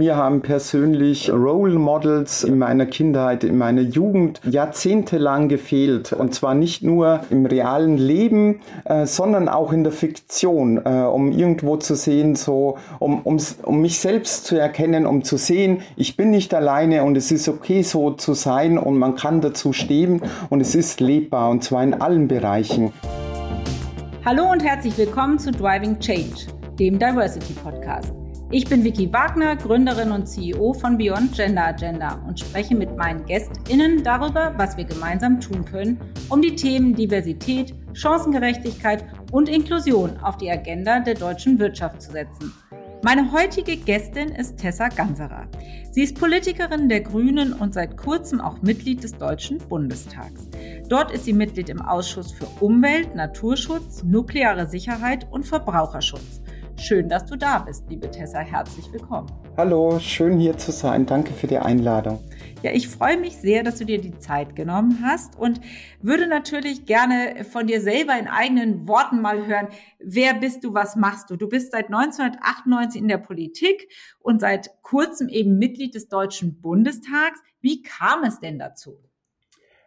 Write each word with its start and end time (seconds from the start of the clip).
Wir 0.00 0.16
haben 0.16 0.40
persönlich 0.40 1.30
Role 1.30 1.78
Models 1.78 2.42
in 2.42 2.56
meiner 2.56 2.86
Kindheit, 2.86 3.44
in 3.44 3.58
meiner 3.58 3.82
Jugend 3.82 4.40
jahrzehntelang 4.48 5.50
gefehlt. 5.50 6.14
Und 6.14 6.34
zwar 6.34 6.54
nicht 6.54 6.82
nur 6.82 7.20
im 7.28 7.44
realen 7.44 7.98
Leben, 7.98 8.60
äh, 8.86 9.04
sondern 9.04 9.50
auch 9.50 9.74
in 9.74 9.84
der 9.84 9.92
Fiktion, 9.92 10.80
äh, 10.82 10.88
um 11.02 11.32
irgendwo 11.32 11.76
zu 11.76 11.96
sehen, 11.96 12.34
so, 12.34 12.78
um, 12.98 13.20
um, 13.24 13.36
um 13.62 13.82
mich 13.82 13.98
selbst 13.98 14.46
zu 14.46 14.56
erkennen, 14.56 15.04
um 15.04 15.22
zu 15.22 15.36
sehen, 15.36 15.82
ich 15.96 16.16
bin 16.16 16.30
nicht 16.30 16.54
alleine 16.54 17.04
und 17.04 17.14
es 17.18 17.30
ist 17.30 17.46
okay, 17.46 17.82
so 17.82 18.12
zu 18.12 18.32
sein 18.32 18.78
und 18.78 18.96
man 18.96 19.16
kann 19.16 19.42
dazu 19.42 19.74
stehen 19.74 20.22
und 20.48 20.62
es 20.62 20.74
ist 20.74 21.00
lebbar 21.00 21.50
und 21.50 21.62
zwar 21.62 21.82
in 21.82 21.92
allen 21.92 22.26
Bereichen. 22.26 22.94
Hallo 24.24 24.50
und 24.50 24.64
herzlich 24.64 24.96
willkommen 24.96 25.38
zu 25.38 25.50
Driving 25.50 25.98
Change, 25.98 26.46
dem 26.78 26.98
Diversity 26.98 27.52
Podcast. 27.52 28.19
Ich 28.52 28.64
bin 28.64 28.82
Vicky 28.82 29.12
Wagner, 29.12 29.54
Gründerin 29.54 30.10
und 30.10 30.26
CEO 30.26 30.72
von 30.72 30.98
Beyond 30.98 31.36
Gender 31.36 31.66
Agenda 31.66 32.20
und 32.26 32.40
spreche 32.40 32.74
mit 32.74 32.96
meinen 32.96 33.24
GästInnen 33.24 34.02
darüber, 34.02 34.54
was 34.56 34.76
wir 34.76 34.82
gemeinsam 34.82 35.38
tun 35.38 35.64
können, 35.64 36.00
um 36.28 36.42
die 36.42 36.56
Themen 36.56 36.96
Diversität, 36.96 37.72
Chancengerechtigkeit 37.92 39.04
und 39.30 39.48
Inklusion 39.48 40.16
auf 40.16 40.36
die 40.36 40.50
Agenda 40.50 40.98
der 40.98 41.14
deutschen 41.14 41.60
Wirtschaft 41.60 42.02
zu 42.02 42.10
setzen. 42.10 42.52
Meine 43.04 43.30
heutige 43.30 43.76
Gästin 43.76 44.30
ist 44.30 44.56
Tessa 44.56 44.88
Ganserer. 44.88 45.46
Sie 45.92 46.02
ist 46.02 46.18
Politikerin 46.18 46.88
der 46.88 47.02
Grünen 47.02 47.52
und 47.52 47.72
seit 47.72 47.96
kurzem 47.96 48.40
auch 48.40 48.62
Mitglied 48.62 49.04
des 49.04 49.12
Deutschen 49.12 49.58
Bundestags. 49.58 50.48
Dort 50.88 51.12
ist 51.12 51.24
sie 51.24 51.32
Mitglied 51.32 51.68
im 51.68 51.80
Ausschuss 51.80 52.32
für 52.32 52.46
Umwelt, 52.58 53.14
Naturschutz, 53.14 54.02
nukleare 54.02 54.66
Sicherheit 54.66 55.28
und 55.30 55.46
Verbraucherschutz. 55.46 56.42
Schön, 56.80 57.10
dass 57.10 57.26
du 57.26 57.36
da 57.36 57.58
bist, 57.58 57.84
liebe 57.90 58.10
Tessa. 58.10 58.38
Herzlich 58.38 58.90
willkommen. 58.90 59.30
Hallo, 59.58 59.98
schön 59.98 60.38
hier 60.38 60.56
zu 60.56 60.72
sein. 60.72 61.04
Danke 61.04 61.34
für 61.34 61.46
die 61.46 61.58
Einladung. 61.58 62.24
Ja, 62.62 62.72
ich 62.72 62.88
freue 62.88 63.18
mich 63.18 63.36
sehr, 63.36 63.62
dass 63.62 63.76
du 63.76 63.84
dir 63.84 64.00
die 64.00 64.18
Zeit 64.18 64.56
genommen 64.56 65.00
hast 65.04 65.38
und 65.38 65.60
würde 66.00 66.26
natürlich 66.26 66.86
gerne 66.86 67.44
von 67.44 67.66
dir 67.66 67.82
selber 67.82 68.18
in 68.18 68.28
eigenen 68.28 68.88
Worten 68.88 69.20
mal 69.20 69.46
hören, 69.46 69.68
wer 69.98 70.32
bist 70.32 70.64
du, 70.64 70.72
was 70.72 70.96
machst 70.96 71.28
du? 71.28 71.36
Du 71.36 71.48
bist 71.50 71.72
seit 71.72 71.88
1998 71.88 73.02
in 73.02 73.08
der 73.08 73.18
Politik 73.18 73.92
und 74.18 74.40
seit 74.40 74.70
kurzem 74.80 75.28
eben 75.28 75.58
Mitglied 75.58 75.94
des 75.94 76.08
Deutschen 76.08 76.62
Bundestags. 76.62 77.40
Wie 77.60 77.82
kam 77.82 78.24
es 78.24 78.40
denn 78.40 78.58
dazu? 78.58 78.98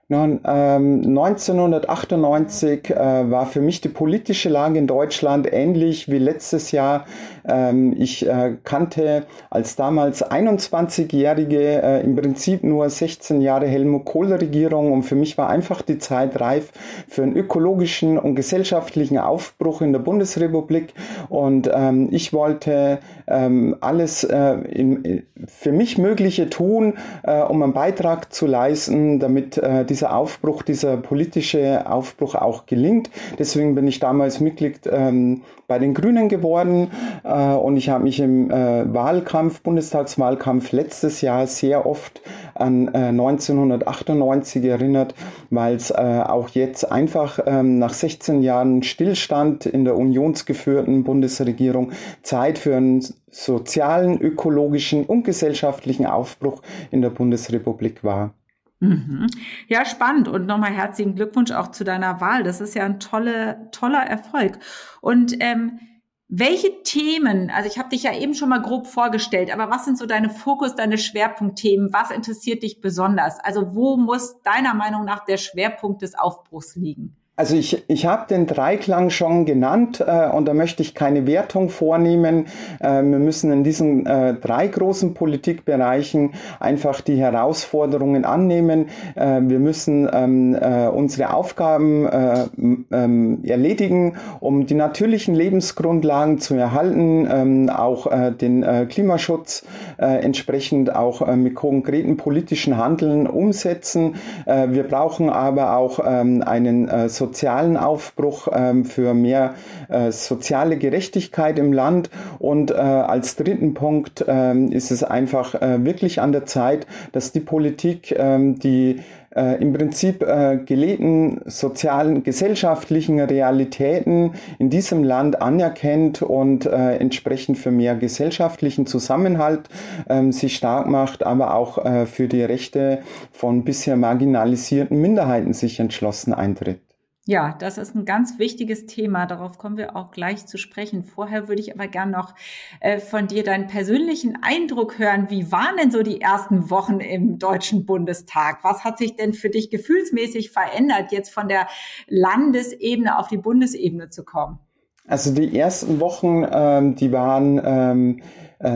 Nun, 0.09 0.41
ähm, 0.45 1.01
1998 1.17 2.89
äh, 2.89 3.31
war 3.31 3.45
für 3.45 3.61
mich 3.61 3.79
die 3.79 3.87
politische 3.87 4.49
Lage 4.49 4.77
in 4.77 4.85
Deutschland 4.85 5.47
ähnlich 5.51 6.11
wie 6.11 6.17
letztes 6.17 6.71
Jahr. 6.71 7.05
Ähm, 7.47 7.95
ich 7.97 8.27
äh, 8.27 8.57
kannte 8.65 9.25
als 9.49 9.77
damals 9.77 10.29
21-Jährige 10.29 11.81
äh, 11.81 12.03
im 12.03 12.17
Prinzip 12.17 12.65
nur 12.65 12.89
16 12.89 13.39
Jahre 13.39 13.65
Helmut 13.65 14.03
Kohl-Regierung 14.03 14.91
und 14.91 15.03
für 15.03 15.15
mich 15.15 15.37
war 15.37 15.49
einfach 15.49 15.81
die 15.81 15.99
Zeit 15.99 16.37
reif 16.41 16.73
für 17.07 17.23
einen 17.23 17.37
ökologischen 17.37 18.17
und 18.17 18.35
gesellschaftlichen 18.35 19.17
Aufbruch 19.17 19.81
in 19.81 19.93
der 19.93 19.99
Bundesrepublik 19.99 20.93
und 21.29 21.69
ähm, 21.73 22.09
ich 22.11 22.33
wollte 22.33 22.99
alles 23.25 24.27
für 24.27 25.71
mich 25.71 25.97
Mögliche 25.97 26.49
tun, 26.49 26.95
um 27.23 27.63
einen 27.63 27.73
Beitrag 27.73 28.33
zu 28.33 28.45
leisten, 28.45 29.19
damit 29.19 29.57
äh, 29.57 29.85
dieser 29.93 30.15
Aufbruch, 30.15 30.63
dieser 30.63 30.97
politische 30.97 31.87
Aufbruch 31.87 32.33
auch 32.33 32.65
gelingt. 32.65 33.11
Deswegen 33.37 33.75
bin 33.75 33.87
ich 33.87 33.99
damals 33.99 34.39
Mitglied 34.39 34.89
ähm, 34.91 35.43
bei 35.67 35.77
den 35.77 35.93
Grünen 35.93 36.29
geworden 36.29 36.89
äh, 37.23 37.53
und 37.53 37.77
ich 37.77 37.89
habe 37.89 38.05
mich 38.05 38.19
im 38.19 38.49
äh, 38.49 38.91
Wahlkampf, 38.91 39.61
Bundestagswahlkampf 39.61 40.71
letztes 40.71 41.21
Jahr 41.21 41.45
sehr 41.45 41.85
oft 41.85 42.21
an 42.55 42.87
äh, 42.87 43.09
1998 43.09 44.65
erinnert, 44.65 45.13
weil 45.51 45.75
es 45.75 45.91
äh, 45.91 45.93
auch 45.93 46.49
jetzt 46.49 46.91
einfach 46.91 47.37
ähm, 47.45 47.77
nach 47.77 47.93
16 47.93 48.41
Jahren 48.41 48.81
Stillstand 48.81 49.67
in 49.67 49.85
der 49.85 49.95
unionsgeführten 49.95 51.03
Bundesregierung 51.03 51.91
Zeit 52.23 52.57
für 52.57 52.75
einen 52.75 53.05
sozialen, 53.29 54.19
ökologischen 54.19 55.05
und 55.05 55.23
gesellschaftlichen 55.23 56.07
Aufbruch 56.07 56.63
in 56.89 57.03
der 57.03 57.11
Bundesrepublik 57.11 58.03
war. 58.03 58.33
Mhm. 58.83 59.27
Ja, 59.69 59.85
spannend. 59.85 60.27
Und 60.27 60.45
nochmal 60.45 60.71
herzlichen 60.71 61.15
Glückwunsch 61.15 61.51
auch 61.51 61.69
zu 61.69 61.83
deiner 61.83 62.19
Wahl. 62.19 62.43
Das 62.43 62.59
ist 62.59 62.75
ja 62.75 62.83
ein 62.83 62.99
tolle, 62.99 63.69
toller 63.71 64.03
Erfolg. 64.03 64.59
Und 65.01 65.35
ähm, 65.39 65.79
welche 66.27 66.83
Themen, 66.83 67.49
also 67.49 67.69
ich 67.69 67.77
habe 67.77 67.89
dich 67.89 68.03
ja 68.03 68.13
eben 68.13 68.33
schon 68.33 68.49
mal 68.49 68.61
grob 68.61 68.87
vorgestellt, 68.87 69.53
aber 69.53 69.69
was 69.69 69.85
sind 69.85 69.97
so 69.97 70.05
deine 70.05 70.29
Fokus, 70.29 70.75
deine 70.75 70.97
Schwerpunktthemen? 70.97 71.93
Was 71.93 72.11
interessiert 72.11 72.63
dich 72.63 72.81
besonders? 72.81 73.39
Also 73.39 73.73
wo 73.73 73.95
muss 73.97 74.41
deiner 74.41 74.73
Meinung 74.73 75.05
nach 75.05 75.23
der 75.23 75.37
Schwerpunkt 75.37 76.01
des 76.01 76.15
Aufbruchs 76.15 76.75
liegen? 76.75 77.15
Also 77.35 77.55
ich, 77.55 77.83
ich 77.87 78.05
habe 78.05 78.27
den 78.29 78.45
Dreiklang 78.45 79.09
schon 79.09 79.45
genannt 79.45 80.03
äh, 80.05 80.29
und 80.29 80.45
da 80.45 80.53
möchte 80.53 80.83
ich 80.83 80.93
keine 80.93 81.25
Wertung 81.25 81.69
vornehmen. 81.69 82.45
Äh, 82.79 83.01
wir 83.01 83.17
müssen 83.17 83.51
in 83.51 83.63
diesen 83.63 84.05
äh, 84.05 84.35
drei 84.35 84.67
großen 84.67 85.15
Politikbereichen 85.15 86.33
einfach 86.59 87.01
die 87.01 87.15
Herausforderungen 87.15 88.23
annehmen. 88.23 88.89
Äh, 89.15 89.41
wir 89.45 89.57
müssen 89.57 90.07
ähm, 90.13 90.53
äh, 90.53 90.85
unsere 90.89 91.33
Aufgaben 91.33 92.05
äh, 92.05 92.45
ähm, 92.91 93.39
erledigen, 93.43 94.15
um 94.39 94.67
die 94.67 94.75
natürlichen 94.75 95.33
Lebensgrundlagen 95.33 96.37
zu 96.37 96.53
erhalten, 96.53 97.27
ähm, 97.31 97.69
auch 97.71 98.11
äh, 98.11 98.31
den 98.31 98.61
äh, 98.61 98.85
Klimaschutz 98.87 99.65
äh, 99.97 100.23
entsprechend 100.23 100.95
auch 100.95 101.27
äh, 101.27 101.35
mit 101.35 101.55
konkreten 101.55 102.15
politischen 102.15 102.77
Handeln 102.77 103.25
umsetzen. 103.25 104.17
Äh, 104.45 104.67
wir 104.69 104.83
brauchen 104.83 105.31
aber 105.31 105.77
auch 105.77 105.99
ähm, 106.05 106.43
einen 106.43 106.87
äh, 106.87 107.09
sozialen 107.33 107.77
Aufbruch, 107.77 108.47
ähm, 108.53 108.85
für 108.85 109.15
mehr 109.15 109.55
äh, 109.89 110.11
soziale 110.11 110.77
Gerechtigkeit 110.77 111.57
im 111.57 111.73
Land. 111.73 112.11
Und 112.37 112.69
äh, 112.69 112.75
als 112.75 113.35
dritten 113.35 113.73
Punkt 113.73 114.23
ähm, 114.27 114.71
ist 114.71 114.91
es 114.91 115.03
einfach 115.03 115.55
äh, 115.55 115.83
wirklich 115.83 116.21
an 116.21 116.31
der 116.31 116.45
Zeit, 116.45 116.85
dass 117.11 117.31
die 117.31 117.39
Politik 117.39 118.13
ähm, 118.15 118.59
die 118.59 118.99
äh, 119.35 119.59
im 119.59 119.73
Prinzip 119.73 120.21
äh, 120.21 120.59
gelebten 120.63 121.41
sozialen, 121.45 122.21
gesellschaftlichen 122.21 123.19
Realitäten 123.19 124.33
in 124.59 124.69
diesem 124.69 125.03
Land 125.03 125.41
anerkennt 125.41 126.21
und 126.21 126.67
äh, 126.67 126.97
entsprechend 126.97 127.57
für 127.57 127.71
mehr 127.71 127.95
gesellschaftlichen 127.95 128.85
Zusammenhalt 128.85 129.69
ähm, 130.07 130.31
sich 130.31 130.55
stark 130.55 130.87
macht, 130.87 131.25
aber 131.25 131.55
auch 131.55 131.83
äh, 131.83 132.05
für 132.05 132.27
die 132.27 132.43
Rechte 132.43 132.99
von 133.31 133.63
bisher 133.63 133.95
marginalisierten 133.95 135.01
Minderheiten 135.01 135.53
sich 135.53 135.79
entschlossen 135.79 136.33
eintritt. 136.33 136.92
Ja, 137.25 137.55
das 137.57 137.77
ist 137.77 137.95
ein 137.95 138.03
ganz 138.03 138.37
wichtiges 138.37 138.85
Thema. 138.85 139.25
Darauf 139.25 139.57
kommen 139.57 139.77
wir 139.77 139.95
auch 139.95 140.11
gleich 140.11 140.45
zu 140.45 140.57
sprechen. 140.57 141.05
Vorher 141.05 141.47
würde 141.47 141.61
ich 141.61 141.73
aber 141.73 141.87
gern 141.87 142.11
noch 142.11 142.35
äh, 142.81 142.99
von 142.99 143.27
dir 143.27 143.45
deinen 143.45 143.67
persönlichen 143.67 144.39
Eindruck 144.41 144.99
hören. 144.99 145.29
Wie 145.29 145.49
waren 145.49 145.77
denn 145.77 145.89
so 145.89 146.03
die 146.03 146.19
ersten 146.19 146.69
Wochen 146.69 146.99
im 146.99 147.39
Deutschen 147.39 147.85
Bundestag? 147.85 148.65
Was 148.65 148.83
hat 148.83 148.97
sich 148.97 149.15
denn 149.15 149.33
für 149.33 149.49
dich 149.49 149.69
gefühlsmäßig 149.69 150.51
verändert, 150.51 151.13
jetzt 151.13 151.33
von 151.33 151.47
der 151.47 151.67
Landesebene 152.07 153.17
auf 153.17 153.29
die 153.29 153.37
Bundesebene 153.37 154.09
zu 154.09 154.25
kommen? 154.25 154.59
Also 155.07 155.33
die 155.33 155.57
ersten 155.57 156.01
Wochen, 156.01 156.45
ähm, 156.51 156.95
die 156.95 157.13
waren 157.13 157.61
ähm, 157.63 158.19
äh, 158.19 158.23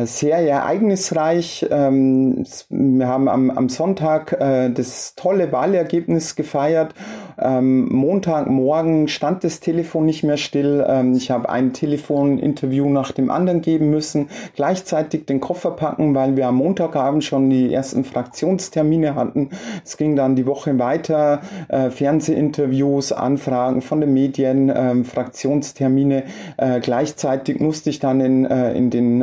sehr 0.06 0.40
ereignisreich. 0.40 1.66
Ähm, 1.72 2.46
wir 2.70 3.08
haben 3.08 3.30
am, 3.30 3.50
am 3.50 3.70
Sonntag 3.70 4.34
äh, 4.34 4.70
das 4.70 5.16
tolle 5.16 5.52
Wahlergebnis 5.52 6.36
gefeiert. 6.36 6.94
Ähm, 7.40 7.88
Montagmorgen 7.90 9.08
stand 9.08 9.44
das 9.44 9.60
Telefon 9.60 10.06
nicht 10.06 10.24
mehr 10.24 10.38
still. 10.38 10.84
Ähm, 10.88 11.14
ich 11.16 11.30
habe 11.32 11.50
ein 11.50 11.72
Telefoninterview 11.72 12.90
nach 12.90 13.12
dem 13.12 13.30
anderen 13.30 13.62
geben 13.62 13.90
müssen, 13.90 14.30
gleichzeitig 14.56 15.26
den 15.26 15.40
Koffer 15.40 15.72
packen, 15.72 16.16
weil 16.16 16.36
wir 16.36 16.48
am 16.48 16.56
Montagabend 16.56 17.24
schon 17.24 17.50
die 17.50 17.72
ersten 17.72 18.04
Fraktionstermine 18.04 19.16
hatten. 19.16 19.52
Es 19.86 19.98
ging 19.98 20.16
dann 20.16 20.36
die 20.36 20.48
Woche 20.48 20.78
weiter, 20.80 21.42
äh, 21.68 21.92
Fernsehinterviews, 21.92 23.12
Anfragen 23.12 23.82
von 23.82 24.02
den 24.02 24.14
Medien, 24.14 25.04
Fraktionstermine. 25.04 26.24
Äh, 26.58 26.80
gleichzeitig 26.80 27.60
musste 27.60 27.90
ich 27.90 28.00
dann 28.00 28.22
in, 28.22 28.46
äh, 28.46 28.74
in 28.74 28.90
den 28.90 29.22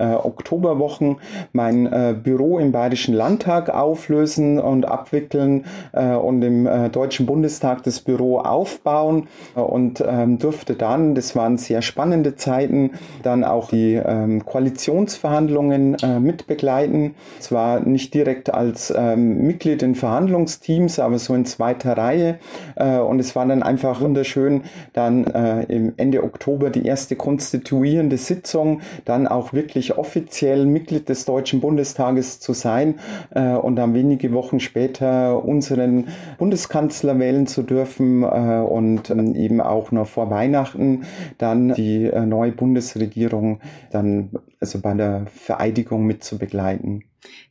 äh, 0.00 0.14
Oktoberwochen 0.14 1.16
mein 1.52 1.86
äh, 1.86 2.14
Büro 2.20 2.58
im 2.58 2.72
Bayerischen 2.72 3.14
Landtag 3.14 3.68
auflösen 3.68 4.58
und 4.58 4.86
abwickeln 4.86 5.66
äh, 5.92 6.14
und 6.14 6.42
im 6.42 6.66
äh, 6.66 6.88
Deutschen 6.88 7.26
Bundestag 7.26 7.82
das 7.82 8.00
Büro 8.00 8.38
aufbauen 8.38 9.28
äh, 9.54 9.60
und 9.60 10.02
ähm, 10.06 10.38
durfte 10.38 10.74
dann, 10.74 11.14
das 11.14 11.36
waren 11.36 11.58
sehr 11.58 11.82
spannende 11.82 12.36
Zeiten, 12.36 12.92
dann 13.22 13.44
auch 13.44 13.68
die 13.68 13.94
ähm, 13.94 14.44
Koalitionsverhandlungen 14.44 15.96
äh, 16.02 16.18
mitbegleiten. 16.18 17.14
Zwar 17.38 17.80
nicht 17.80 18.14
direkt 18.14 18.52
als 18.52 18.92
ähm, 18.96 19.46
Mitglied 19.46 19.82
in 19.82 19.94
Verhandlungsteams, 19.94 20.98
aber 20.98 21.18
so 21.18 21.34
in 21.34 21.44
zweiter 21.44 21.96
Reihe. 21.96 22.38
Und 22.76 23.20
es 23.20 23.36
war 23.36 23.46
dann 23.46 23.62
einfach 23.62 24.00
wunderschön, 24.00 24.62
dann 24.92 25.24
im 25.68 25.92
Ende 25.96 26.22
Oktober 26.22 26.70
die 26.70 26.86
erste 26.86 27.16
konstituierende 27.16 28.16
Sitzung, 28.16 28.80
dann 29.04 29.26
auch 29.26 29.52
wirklich 29.52 29.89
offiziell 29.92 30.66
Mitglied 30.66 31.08
des 31.08 31.24
Deutschen 31.24 31.60
Bundestages 31.60 32.40
zu 32.40 32.52
sein 32.52 32.98
äh, 33.34 33.54
und 33.54 33.76
dann 33.76 33.94
wenige 33.94 34.32
Wochen 34.32 34.60
später 34.60 35.44
unseren 35.44 36.08
Bundeskanzler 36.38 37.18
wählen 37.18 37.46
zu 37.46 37.62
dürfen 37.62 38.22
äh, 38.22 38.26
und 38.26 39.10
ähm, 39.10 39.34
eben 39.34 39.60
auch 39.60 39.92
noch 39.92 40.06
vor 40.06 40.30
Weihnachten 40.30 41.04
dann 41.38 41.74
die 41.74 42.04
äh, 42.04 42.26
neue 42.26 42.52
Bundesregierung 42.52 43.60
dann 43.90 44.30
also 44.60 44.80
bei 44.80 44.94
der 44.94 45.26
Vereidigung 45.26 46.06
mit 46.06 46.22
zu 46.22 46.38
begleiten. 46.38 47.04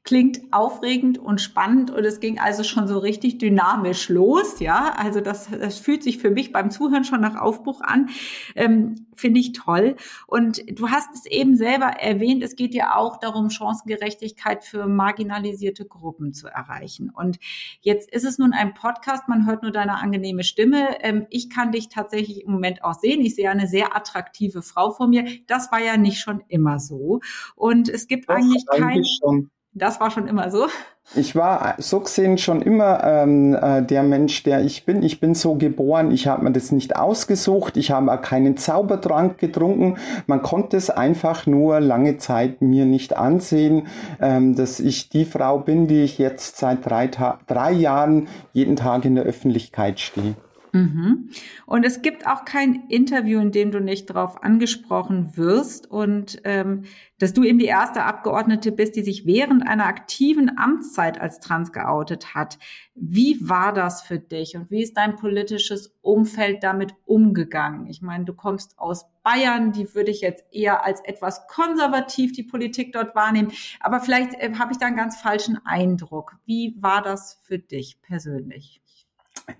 Klingt 0.04 0.42
aufregend 0.51 1.18
und 1.18 1.42
spannend 1.42 1.92
und 1.92 2.04
es 2.04 2.19
ging 2.19 2.39
also 2.39 2.63
schon 2.63 2.88
so 2.88 2.98
richtig 2.98 3.38
dynamisch 3.38 4.10
los, 4.10 4.60
ja. 4.60 4.94
Also 4.98 5.21
das, 5.21 5.50
das 5.50 5.80
fühlt 5.80 6.04
sich 6.04 6.18
für 6.18 6.31
mich 6.31 6.51
beim 6.51 6.71
Zuhören 6.71 7.04
schon 7.04 7.21
nach 7.21 7.36
Aufbruch 7.36 7.81
an. 7.81 8.10
Ähm, 8.56 9.07
Finde 9.16 9.42
ich 9.42 9.51
toll. 9.51 9.98
Und 10.27 10.63
du 10.71 10.89
hast 10.89 11.10
es 11.13 11.25
eben 11.25 11.57
selber 11.57 11.88
erwähnt, 11.88 12.42
es 12.42 12.56
geht 12.56 12.74
ja 12.74 12.95
auch 12.95 13.18
darum, 13.18 13.50
Chancengerechtigkeit 13.50 14.63
für 14.63 14.88
marginalisierte 14.88 15.86
Gruppen 15.86 16.33
zu 16.33 16.48
erreichen. 16.48 17.10
Und 17.10 17.38
jetzt 17.81 18.10
ist 18.12 18.24
es 18.24 18.38
nun 18.38 18.54
ein 18.54 18.74
Podcast, 18.74 19.27
man 19.27 19.45
hört 19.45 19.62
nur 19.62 19.71
deine 19.71 19.98
angenehme 19.98 20.44
Stimme. 20.44 21.01
Ähm, 21.01 21.27
ich 21.30 21.50
kann 21.50 21.71
dich 21.71 21.89
tatsächlich 21.89 22.45
im 22.45 22.51
Moment 22.51 22.83
auch 22.83 22.94
sehen. 22.94 23.21
Ich 23.21 23.36
sehe 23.36 23.50
eine 23.50 23.68
sehr 23.68 23.95
attraktive 23.95 24.62
Frau 24.62 24.92
vor 24.92 25.07
mir. 25.07 25.25
Das 25.48 25.71
war 25.71 25.81
ja 25.81 25.98
nicht 25.98 26.19
schon 26.19 26.42
immer 26.48 26.80
so. 26.80 27.19
Und 27.56 27.89
es 27.89 28.07
gibt 28.07 28.30
Doch, 28.30 28.36
eigentlich 28.36 28.66
kein... 28.66 29.04
Schon. 29.04 29.51
Das 29.74 30.00
war 30.00 30.10
schon 30.10 30.27
immer 30.27 30.50
so. 30.50 30.68
Ich 31.16 31.36
war 31.36 31.75
so 31.77 32.00
gesehen 32.01 32.38
schon 32.38 32.62
immer 32.62 33.04
ähm, 33.04 33.56
äh, 33.56 33.81
der 33.81 34.04
Mensch, 34.04 34.44
der 34.44 34.62
ich 34.63 34.86
bin. 34.86 35.01
Ich 35.04 35.19
bin 35.19 35.33
so 35.36 35.56
geboren, 35.56 36.12
ich 36.12 36.27
habe 36.27 36.44
mir 36.44 36.51
das 36.51 36.71
nicht 36.71 36.95
ausgesucht, 36.95 37.77
ich 37.77 37.92
habe 37.92 38.12
auch 38.12 38.21
keinen 38.21 38.57
Zaubertrank 38.57 39.38
getrunken. 39.38 39.98
Man 40.27 40.42
konnte 40.42 40.77
es 40.77 40.89
einfach 40.89 41.48
nur 41.48 41.80
lange 41.80 42.18
Zeit 42.18 42.62
mir 42.62 42.86
nicht 42.86 43.16
ansehen, 43.16 43.88
ähm, 44.21 44.56
dass 44.56 44.80
ich 44.80 45.10
die 45.10 45.25
Frau 45.25 45.60
bin, 45.60 45.88
die 45.88 46.04
ich 46.04 46.18
jetzt 46.18 46.57
seit 46.57 46.86
drei, 46.86 47.10
drei 47.48 47.71
Jahren 47.71 48.27
jeden 48.54 48.75
Tag 48.75 49.06
in 49.06 49.16
der 49.16 49.24
Öffentlichkeit 49.24 50.00
stehe. 50.00 50.36
Mhm. 50.71 51.30
Und 51.66 51.86
es 51.86 52.01
gibt 52.01 52.27
auch 52.27 52.45
kein 52.45 52.88
Interview, 52.89 53.39
in 53.39 53.51
dem 53.51 53.71
du 53.71 53.80
nicht 53.80 54.10
darauf 54.10 54.44
angesprochen 54.44 55.36
wirst 55.36 55.89
und 55.89 56.42
ähm, 56.44 56.83
dass 57.18 57.33
du 57.33 57.44
eben 57.44 57.60
die 57.60 57.66
erste 57.66 58.04
Abgeordnete 58.04 58.71
bist, 58.71 58.95
die 58.95 59.01
sich 59.01 59.25
während 59.25 59.68
einer 59.68 59.86
aktiven 59.86 60.57
Amtszeit 60.57 61.19
als 61.19 61.39
trans 61.39 61.71
geoutet 61.71 62.33
hat. 62.36 62.60
Wie 62.95 63.38
war 63.42 63.74
das 63.74 64.01
für 64.01 64.19
dich 64.19 64.56
und 64.56 64.69
wie 64.71 64.83
ist 64.83 64.95
dein 64.95 65.16
politisches 65.16 65.98
Umfeld 66.01 66.63
damit 66.63 66.94
umgegangen? 67.06 67.88
Ich 67.88 68.01
meine, 68.01 68.25
du 68.25 68.33
kommst 68.33 68.77
aus 68.77 69.06
Bayern, 69.24 69.71
die 69.71 69.94
würde 69.95 70.12
ich 70.12 70.21
jetzt 70.21 70.45
eher 70.51 70.86
als 70.86 71.01
etwas 71.01 71.48
konservativ 71.48 72.31
die 72.31 72.44
Politik 72.44 72.94
dort 72.94 73.16
wahrnehmen, 73.16 73.51
aber 73.80 74.00
vielleicht 74.00 74.33
äh, 74.36 74.54
habe 74.57 74.71
ich 74.71 74.77
da 74.77 74.86
einen 74.86 74.95
ganz 74.95 75.19
falschen 75.19 75.60
Eindruck. 75.66 76.38
Wie 76.45 76.77
war 76.80 77.01
das 77.01 77.39
für 77.44 77.60
dich 77.60 78.01
persönlich? 78.01 78.81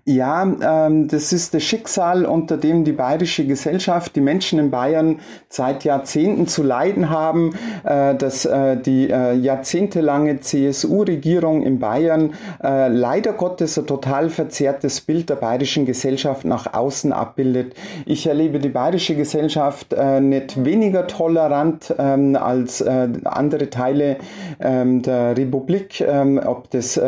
Ja, 0.04 0.42
ähm, 0.42 1.08
das 1.08 1.32
ist 1.32 1.54
das 1.54 1.62
Schicksal, 1.62 2.24
unter 2.24 2.56
dem 2.56 2.84
die 2.84 2.92
bayerische 2.92 3.46
Gesellschaft, 3.46 4.16
die 4.16 4.20
Menschen 4.20 4.58
in 4.58 4.70
Bayern 4.70 5.20
seit 5.48 5.84
Jahrzehnten 5.84 6.46
zu 6.46 6.62
leiden 6.62 7.10
haben, 7.10 7.54
äh, 7.84 8.14
dass 8.14 8.44
äh, 8.44 8.76
die 8.76 9.10
äh, 9.10 9.34
jahrzehntelange 9.34 10.40
CSU-Regierung 10.40 11.62
in 11.62 11.78
Bayern 11.78 12.34
äh, 12.62 12.88
leider 12.88 13.32
Gottes 13.32 13.78
ein 13.78 13.86
total 13.86 14.30
verzerrtes 14.30 15.00
Bild 15.00 15.30
der 15.30 15.36
bayerischen 15.36 15.86
Gesellschaft 15.86 16.44
nach 16.44 16.72
außen 16.72 17.12
abbildet. 17.12 17.74
Ich 18.06 18.26
erlebe 18.26 18.58
die 18.58 18.68
bayerische 18.68 19.14
Gesellschaft 19.14 19.92
äh, 19.92 20.20
nicht 20.20 20.64
weniger 20.64 21.06
tolerant 21.06 21.94
ähm, 21.98 22.36
als 22.36 22.80
äh, 22.80 23.08
andere 23.24 23.70
Teile 23.70 24.16
ähm, 24.60 25.02
der 25.02 25.36
Republik, 25.36 26.00
ähm, 26.00 26.40
ob 26.44 26.70
das 26.70 27.00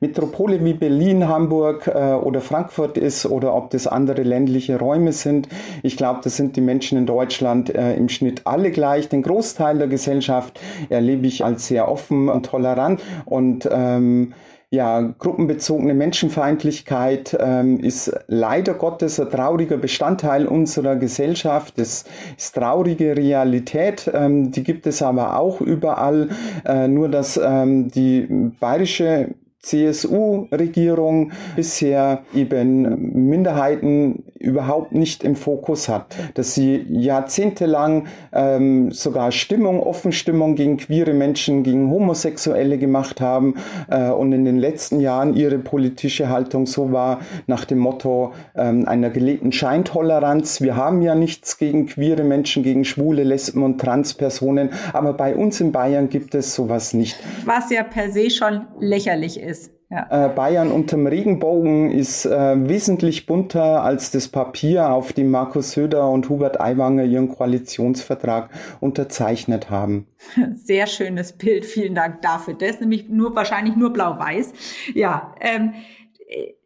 Metropole 0.00 0.64
wie 0.64 0.74
Berlin, 0.74 1.28
Hamburg, 1.28 1.61
Hamburg 1.62 1.86
äh, 1.86 2.14
oder 2.14 2.40
Frankfurt 2.40 2.98
ist 2.98 3.26
oder 3.26 3.54
ob 3.54 3.70
das 3.70 3.86
andere 3.86 4.22
ländliche 4.22 4.78
Räume 4.78 5.12
sind. 5.12 5.48
Ich 5.82 5.96
glaube, 5.96 6.20
das 6.22 6.36
sind 6.36 6.56
die 6.56 6.60
Menschen 6.60 6.98
in 6.98 7.06
Deutschland 7.06 7.74
äh, 7.74 7.94
im 7.94 8.08
Schnitt 8.08 8.42
alle 8.44 8.70
gleich. 8.70 9.08
Den 9.08 9.22
Großteil 9.22 9.78
der 9.78 9.88
Gesellschaft 9.88 10.60
erlebe 10.88 11.26
ich 11.26 11.44
als 11.44 11.66
sehr 11.66 11.88
offen 11.88 12.28
und 12.28 12.46
tolerant 12.46 13.00
und 13.24 13.68
ähm, 13.70 14.34
ja, 14.70 15.02
gruppenbezogene 15.02 15.92
Menschenfeindlichkeit 15.92 17.36
ähm, 17.38 17.78
ist 17.80 18.10
leider 18.26 18.72
Gottes 18.72 19.20
ein 19.20 19.28
trauriger 19.28 19.76
Bestandteil 19.76 20.46
unserer 20.46 20.96
Gesellschaft. 20.96 21.78
Das 21.78 22.06
ist 22.38 22.54
traurige 22.54 23.14
Realität. 23.14 24.10
Ähm, 24.14 24.50
die 24.50 24.64
gibt 24.64 24.86
es 24.86 25.02
aber 25.02 25.38
auch 25.38 25.60
überall. 25.60 26.30
Äh, 26.64 26.88
nur 26.88 27.10
dass 27.10 27.36
ähm, 27.36 27.90
die 27.90 28.26
bayerische 28.60 29.34
CSU-Regierung 29.62 31.30
bisher 31.54 32.24
eben 32.34 33.28
Minderheiten 33.28 34.24
überhaupt 34.38 34.92
nicht 34.92 35.22
im 35.22 35.36
Fokus 35.36 35.88
hat, 35.88 36.16
dass 36.34 36.54
sie 36.54 36.84
jahrzehntelang 36.88 38.06
ähm, 38.32 38.90
sogar 38.90 39.30
Stimmung, 39.30 39.80
Offenstimmung 39.80 40.56
gegen 40.56 40.78
queere 40.78 41.14
Menschen, 41.14 41.62
gegen 41.62 41.90
Homosexuelle 41.90 42.76
gemacht 42.76 43.20
haben 43.20 43.54
äh, 43.88 44.08
und 44.10 44.32
in 44.32 44.44
den 44.44 44.58
letzten 44.58 44.98
Jahren 44.98 45.34
ihre 45.34 45.58
politische 45.58 46.28
Haltung 46.28 46.66
so 46.66 46.90
war 46.90 47.20
nach 47.46 47.64
dem 47.64 47.78
Motto 47.78 48.32
ähm, 48.56 48.88
einer 48.88 49.10
gelebten 49.10 49.52
Scheintoleranz. 49.52 50.60
Wir 50.60 50.74
haben 50.74 51.02
ja 51.02 51.14
nichts 51.14 51.56
gegen 51.56 51.86
queere 51.86 52.24
Menschen, 52.24 52.64
gegen 52.64 52.84
schwule, 52.84 53.22
Lesben 53.22 53.62
und 53.62 53.80
Transpersonen, 53.80 54.70
aber 54.92 55.12
bei 55.12 55.36
uns 55.36 55.60
in 55.60 55.70
Bayern 55.70 56.08
gibt 56.08 56.34
es 56.34 56.52
sowas 56.56 56.94
nicht. 56.94 57.16
Was 57.44 57.70
ja 57.70 57.84
per 57.84 58.10
se 58.10 58.28
schon 58.28 58.62
lächerlich 58.80 59.38
ist. 59.38 59.51
Ja. 59.92 60.06
Äh, 60.08 60.28
Bayern 60.30 60.72
unterm 60.72 61.06
Regenbogen 61.06 61.90
ist 61.90 62.24
äh, 62.24 62.66
wesentlich 62.66 63.26
bunter 63.26 63.82
als 63.82 64.10
das 64.10 64.26
Papier, 64.26 64.90
auf 64.90 65.12
dem 65.12 65.30
Markus 65.30 65.72
Söder 65.72 66.08
und 66.08 66.30
Hubert 66.30 66.58
Aiwanger 66.62 67.04
ihren 67.04 67.28
Koalitionsvertrag 67.28 68.48
unterzeichnet 68.80 69.68
haben. 69.68 70.06
Sehr 70.54 70.86
schönes 70.86 71.34
Bild, 71.34 71.66
vielen 71.66 71.94
Dank 71.94 72.22
dafür. 72.22 72.54
Das 72.54 72.70
ist 72.70 72.80
nämlich 72.80 73.10
nur 73.10 73.36
wahrscheinlich 73.36 73.76
nur 73.76 73.92
blau-weiß. 73.92 74.54
Ja, 74.94 75.34
ähm, 75.40 75.74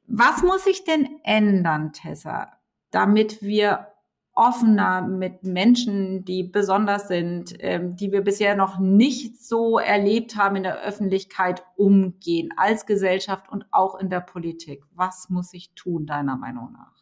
was 0.06 0.44
muss 0.44 0.62
sich 0.62 0.84
denn 0.84 1.08
ändern, 1.24 1.92
Tessa, 1.92 2.52
damit 2.92 3.42
wir 3.42 3.88
offener 4.36 5.00
mit 5.02 5.42
Menschen, 5.42 6.24
die 6.24 6.44
besonders 6.44 7.08
sind, 7.08 7.54
ähm, 7.58 7.96
die 7.96 8.12
wir 8.12 8.22
bisher 8.22 8.54
noch 8.54 8.78
nicht 8.78 9.42
so 9.42 9.78
erlebt 9.78 10.36
haben 10.36 10.56
in 10.56 10.62
der 10.62 10.80
Öffentlichkeit, 10.82 11.64
umgehen, 11.76 12.50
als 12.56 12.86
Gesellschaft 12.86 13.50
und 13.50 13.66
auch 13.72 13.98
in 13.98 14.10
der 14.10 14.20
Politik? 14.20 14.84
Was 14.94 15.30
muss 15.30 15.52
ich 15.54 15.72
tun, 15.74 16.06
deiner 16.06 16.36
Meinung 16.36 16.72
nach? 16.72 16.92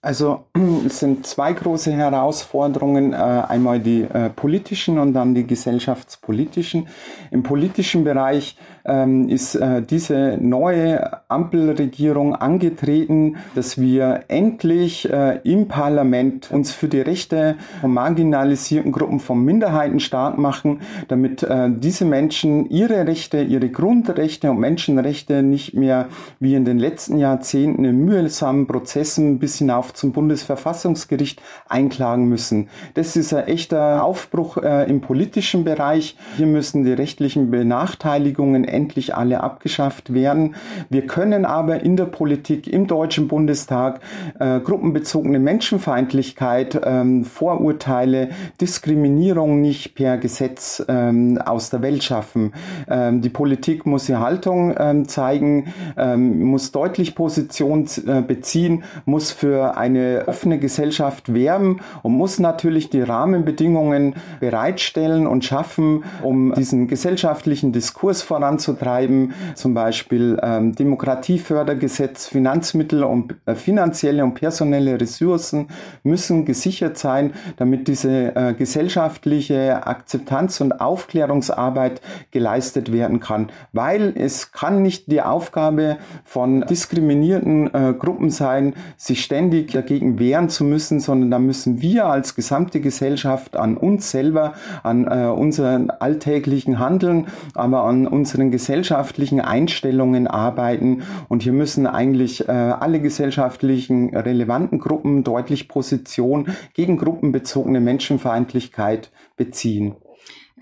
Also 0.00 0.46
es 0.86 0.98
sind 0.98 1.26
zwei 1.26 1.52
große 1.52 1.92
Herausforderungen, 1.92 3.12
äh, 3.12 3.16
einmal 3.16 3.80
die 3.80 4.02
äh, 4.02 4.30
politischen 4.30 4.98
und 4.98 5.14
dann 5.14 5.34
die 5.34 5.46
gesellschaftspolitischen. 5.46 6.88
Im 7.30 7.42
politischen 7.42 8.04
Bereich 8.04 8.56
ähm, 8.84 9.28
ist 9.28 9.54
äh, 9.54 9.82
diese 9.82 10.38
neue 10.40 11.30
Ampelregierung 11.30 12.34
angetreten, 12.34 13.36
dass 13.54 13.80
wir 13.80 14.24
endlich 14.28 15.08
im 15.44 15.68
Parlament 15.68 16.50
uns 16.50 16.72
für 16.72 16.88
die 16.88 17.00
Rechte 17.00 17.56
von 17.80 17.92
marginalisierten 17.92 18.92
Gruppen 18.92 19.20
von 19.20 19.42
Minderheiten 19.44 20.00
stark 20.00 20.38
machen, 20.38 20.80
damit 21.08 21.46
diese 21.76 22.04
Menschen 22.04 22.68
ihre 22.70 23.06
Rechte, 23.06 23.42
ihre 23.42 23.68
Grundrechte 23.68 24.50
und 24.50 24.58
Menschenrechte 24.58 25.42
nicht 25.42 25.74
mehr 25.74 26.08
wie 26.38 26.54
in 26.54 26.64
den 26.64 26.78
letzten 26.78 27.18
Jahrzehnten 27.18 27.84
in 27.84 28.04
mühsamen 28.04 28.66
Prozessen 28.66 29.38
bis 29.38 29.58
hinauf 29.58 29.94
zum 29.94 30.12
Bundesverfassungsgericht 30.12 31.40
einklagen 31.68 32.28
müssen. 32.28 32.68
Das 32.94 33.16
ist 33.16 33.32
ein 33.32 33.46
echter 33.46 34.04
Aufbruch 34.04 34.56
äh, 34.56 34.88
im 34.88 35.00
politischen 35.00 35.64
Bereich. 35.64 36.16
Hier 36.36 36.46
müssen 36.46 36.84
die 36.84 36.92
rechtlichen 36.92 37.50
Benachteiligungen 37.50 38.64
endlich 38.72 39.14
alle 39.14 39.42
abgeschafft 39.42 40.14
werden. 40.14 40.54
Wir 40.88 41.06
können 41.06 41.44
aber 41.44 41.80
in 41.80 41.96
der 41.96 42.06
Politik, 42.06 42.66
im 42.66 42.86
Deutschen 42.86 43.28
Bundestag, 43.28 44.00
äh, 44.38 44.60
gruppenbezogene 44.60 45.38
Menschenfeindlichkeit, 45.38 46.80
ähm, 46.84 47.24
Vorurteile, 47.24 48.30
Diskriminierung 48.60 49.60
nicht 49.60 49.94
per 49.94 50.18
Gesetz 50.18 50.84
ähm, 50.88 51.38
aus 51.38 51.70
der 51.70 51.82
Welt 51.82 52.02
schaffen. 52.02 52.52
Ähm, 52.88 53.20
die 53.20 53.28
Politik 53.28 53.86
muss 53.86 54.06
die 54.06 54.16
Haltung 54.16 54.74
ähm, 54.78 55.08
zeigen, 55.08 55.72
ähm, 55.96 56.42
muss 56.42 56.72
deutlich 56.72 57.14
Position 57.14 57.86
äh, 58.06 58.22
beziehen, 58.22 58.84
muss 59.04 59.30
für 59.30 59.76
eine 59.76 60.24
offene 60.26 60.58
Gesellschaft 60.58 61.34
werben 61.34 61.80
und 62.02 62.12
muss 62.12 62.38
natürlich 62.38 62.90
die 62.90 63.02
Rahmenbedingungen 63.02 64.14
bereitstellen 64.40 65.26
und 65.26 65.44
schaffen, 65.44 66.04
um 66.22 66.54
diesen 66.54 66.88
gesellschaftlichen 66.88 67.72
Diskurs 67.72 68.22
voranzutreiben, 68.62 69.34
zum 69.54 69.74
Beispiel 69.74 70.38
ähm, 70.42 70.74
Demokratiefördergesetz, 70.74 72.26
Finanzmittel 72.26 73.04
und 73.04 73.34
äh, 73.46 73.54
finanzielle 73.54 74.24
und 74.24 74.34
personelle 74.34 75.00
Ressourcen 75.00 75.68
müssen 76.02 76.44
gesichert 76.44 76.98
sein, 76.98 77.32
damit 77.56 77.88
diese 77.88 78.34
äh, 78.36 78.54
gesellschaftliche 78.54 79.86
Akzeptanz 79.86 80.60
und 80.60 80.80
Aufklärungsarbeit 80.80 82.00
geleistet 82.30 82.92
werden 82.92 83.20
kann, 83.20 83.48
weil 83.72 84.14
es 84.16 84.52
kann 84.52 84.82
nicht 84.82 85.10
die 85.10 85.22
Aufgabe 85.22 85.98
von 86.24 86.62
diskriminierten 86.62 87.74
äh, 87.74 87.94
Gruppen 87.98 88.30
sein, 88.30 88.74
sich 88.96 89.24
ständig 89.24 89.72
dagegen 89.72 90.18
wehren 90.18 90.48
zu 90.48 90.64
müssen, 90.64 91.00
sondern 91.00 91.30
da 91.30 91.38
müssen 91.38 91.82
wir 91.82 92.06
als 92.06 92.34
gesamte 92.34 92.80
Gesellschaft 92.80 93.56
an 93.56 93.76
uns 93.76 94.10
selber, 94.10 94.54
an 94.82 95.06
äh, 95.06 95.26
unseren 95.26 95.90
alltäglichen 95.90 96.78
Handeln, 96.78 97.26
aber 97.54 97.84
an 97.84 98.06
unseren 98.06 98.51
gesellschaftlichen 98.52 99.40
Einstellungen 99.40 100.28
arbeiten. 100.28 101.02
Und 101.28 101.42
hier 101.42 101.52
müssen 101.52 101.88
eigentlich 101.88 102.48
äh, 102.48 102.52
alle 102.52 103.00
gesellschaftlichen 103.00 104.14
relevanten 104.14 104.78
Gruppen 104.78 105.24
deutlich 105.24 105.66
Position 105.66 106.54
gegen 106.74 106.96
gruppenbezogene 106.96 107.80
Menschenfeindlichkeit 107.80 109.10
beziehen. 109.36 109.96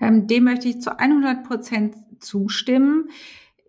Ähm, 0.01 0.25
dem 0.25 0.45
möchte 0.45 0.67
ich 0.67 0.81
zu 0.81 0.97
100 0.97 1.43
Prozent 1.43 1.95
zustimmen. 2.19 3.09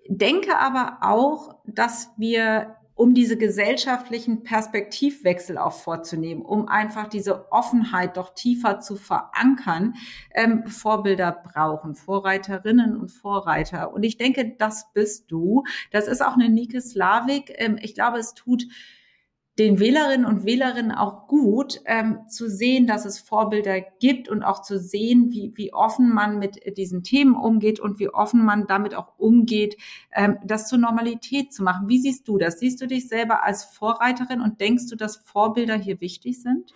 Denke 0.08 0.58
aber 0.58 0.98
auch, 1.02 1.56
dass 1.66 2.10
wir 2.16 2.76
um 3.02 3.14
diese 3.14 3.36
gesellschaftlichen 3.36 4.44
Perspektivwechsel 4.44 5.58
auch 5.58 5.72
vorzunehmen, 5.72 6.40
um 6.40 6.68
einfach 6.68 7.08
diese 7.08 7.50
Offenheit 7.50 8.16
doch 8.16 8.32
tiefer 8.32 8.78
zu 8.78 8.94
verankern, 8.94 9.94
ähm, 10.32 10.68
Vorbilder 10.68 11.32
brauchen, 11.32 11.96
Vorreiterinnen 11.96 12.96
und 12.96 13.08
Vorreiter. 13.08 13.92
Und 13.92 14.04
ich 14.04 14.18
denke, 14.18 14.54
das 14.56 14.92
bist 14.92 15.32
du. 15.32 15.64
Das 15.90 16.06
ist 16.06 16.24
auch 16.24 16.34
eine 16.34 16.48
Nike 16.48 16.80
Slavik. 16.80 17.52
Ähm, 17.56 17.76
ich 17.82 17.96
glaube, 17.96 18.18
es 18.18 18.34
tut 18.34 18.66
den 19.58 19.78
Wählerinnen 19.78 20.24
und 20.24 20.46
Wählerinnen 20.46 20.92
auch 20.92 21.26
gut, 21.26 21.80
ähm, 21.84 22.20
zu 22.28 22.48
sehen, 22.48 22.86
dass 22.86 23.04
es 23.04 23.18
Vorbilder 23.18 23.80
gibt 24.00 24.28
und 24.30 24.42
auch 24.42 24.62
zu 24.62 24.78
sehen, 24.78 25.30
wie, 25.30 25.52
wie 25.56 25.74
offen 25.74 26.12
man 26.12 26.38
mit 26.38 26.76
diesen 26.78 27.02
Themen 27.02 27.34
umgeht 27.34 27.78
und 27.78 27.98
wie 27.98 28.08
offen 28.08 28.44
man 28.44 28.66
damit 28.66 28.94
auch 28.94 29.18
umgeht, 29.18 29.76
ähm, 30.12 30.38
das 30.42 30.68
zur 30.68 30.78
Normalität 30.78 31.52
zu 31.52 31.62
machen. 31.62 31.88
Wie 31.88 32.00
siehst 32.00 32.26
du 32.28 32.38
das? 32.38 32.60
Siehst 32.60 32.80
du 32.80 32.86
dich 32.86 33.08
selber 33.08 33.44
als 33.44 33.64
Vorreiterin 33.64 34.40
und 34.40 34.60
denkst 34.60 34.88
du, 34.88 34.96
dass 34.96 35.16
Vorbilder 35.16 35.76
hier 35.76 36.00
wichtig 36.00 36.40
sind? 36.40 36.72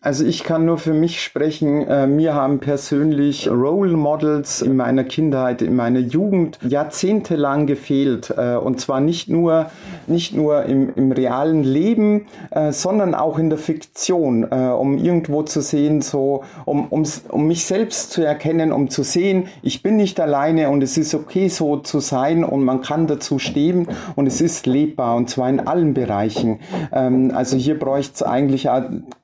Also 0.00 0.24
ich 0.24 0.44
kann 0.44 0.64
nur 0.64 0.78
für 0.78 0.92
mich 0.92 1.20
sprechen. 1.20 1.84
Äh, 1.88 2.06
mir 2.06 2.32
haben 2.32 2.60
persönlich 2.60 3.50
Role 3.50 3.96
Models 3.96 4.62
in 4.62 4.76
meiner 4.76 5.02
Kindheit, 5.02 5.60
in 5.60 5.74
meiner 5.74 5.98
Jugend 5.98 6.56
jahrzehntelang 6.62 7.66
gefehlt. 7.66 8.32
Äh, 8.36 8.54
und 8.54 8.78
zwar 8.80 9.00
nicht 9.00 9.28
nur, 9.28 9.72
nicht 10.06 10.36
nur 10.36 10.62
im, 10.66 10.94
im 10.94 11.10
realen 11.10 11.64
Leben, 11.64 12.26
äh, 12.52 12.70
sondern 12.70 13.16
auch 13.16 13.40
in 13.40 13.50
der 13.50 13.58
Fiktion, 13.58 14.44
um 14.44 14.98
irgendwo 14.98 15.42
zu 15.42 15.60
sehen, 15.60 16.00
so, 16.00 16.44
um, 16.64 16.86
um, 16.88 17.04
um 17.28 17.46
mich 17.46 17.64
selbst 17.64 18.12
zu 18.12 18.22
erkennen, 18.22 18.72
um 18.72 18.90
zu 18.90 19.02
sehen, 19.02 19.48
ich 19.62 19.82
bin 19.82 19.96
nicht 19.96 20.20
alleine 20.20 20.70
und 20.70 20.82
es 20.82 20.96
ist 20.96 21.14
okay 21.14 21.48
so 21.48 21.76
zu 21.78 22.00
sein 22.00 22.44
und 22.44 22.64
man 22.64 22.82
kann 22.82 23.06
dazu 23.06 23.38
stehen 23.38 23.88
und 24.14 24.26
es 24.26 24.40
ist 24.40 24.66
lebbar 24.66 25.16
und 25.16 25.28
zwar 25.28 25.48
in 25.48 25.60
allen 25.60 25.94
Bereichen. 25.94 26.60
Ähm, 26.92 27.32
also 27.34 27.56
hier 27.56 27.78
bräuchte 27.78 28.14
es 28.14 28.22
eigentlich 28.22 28.68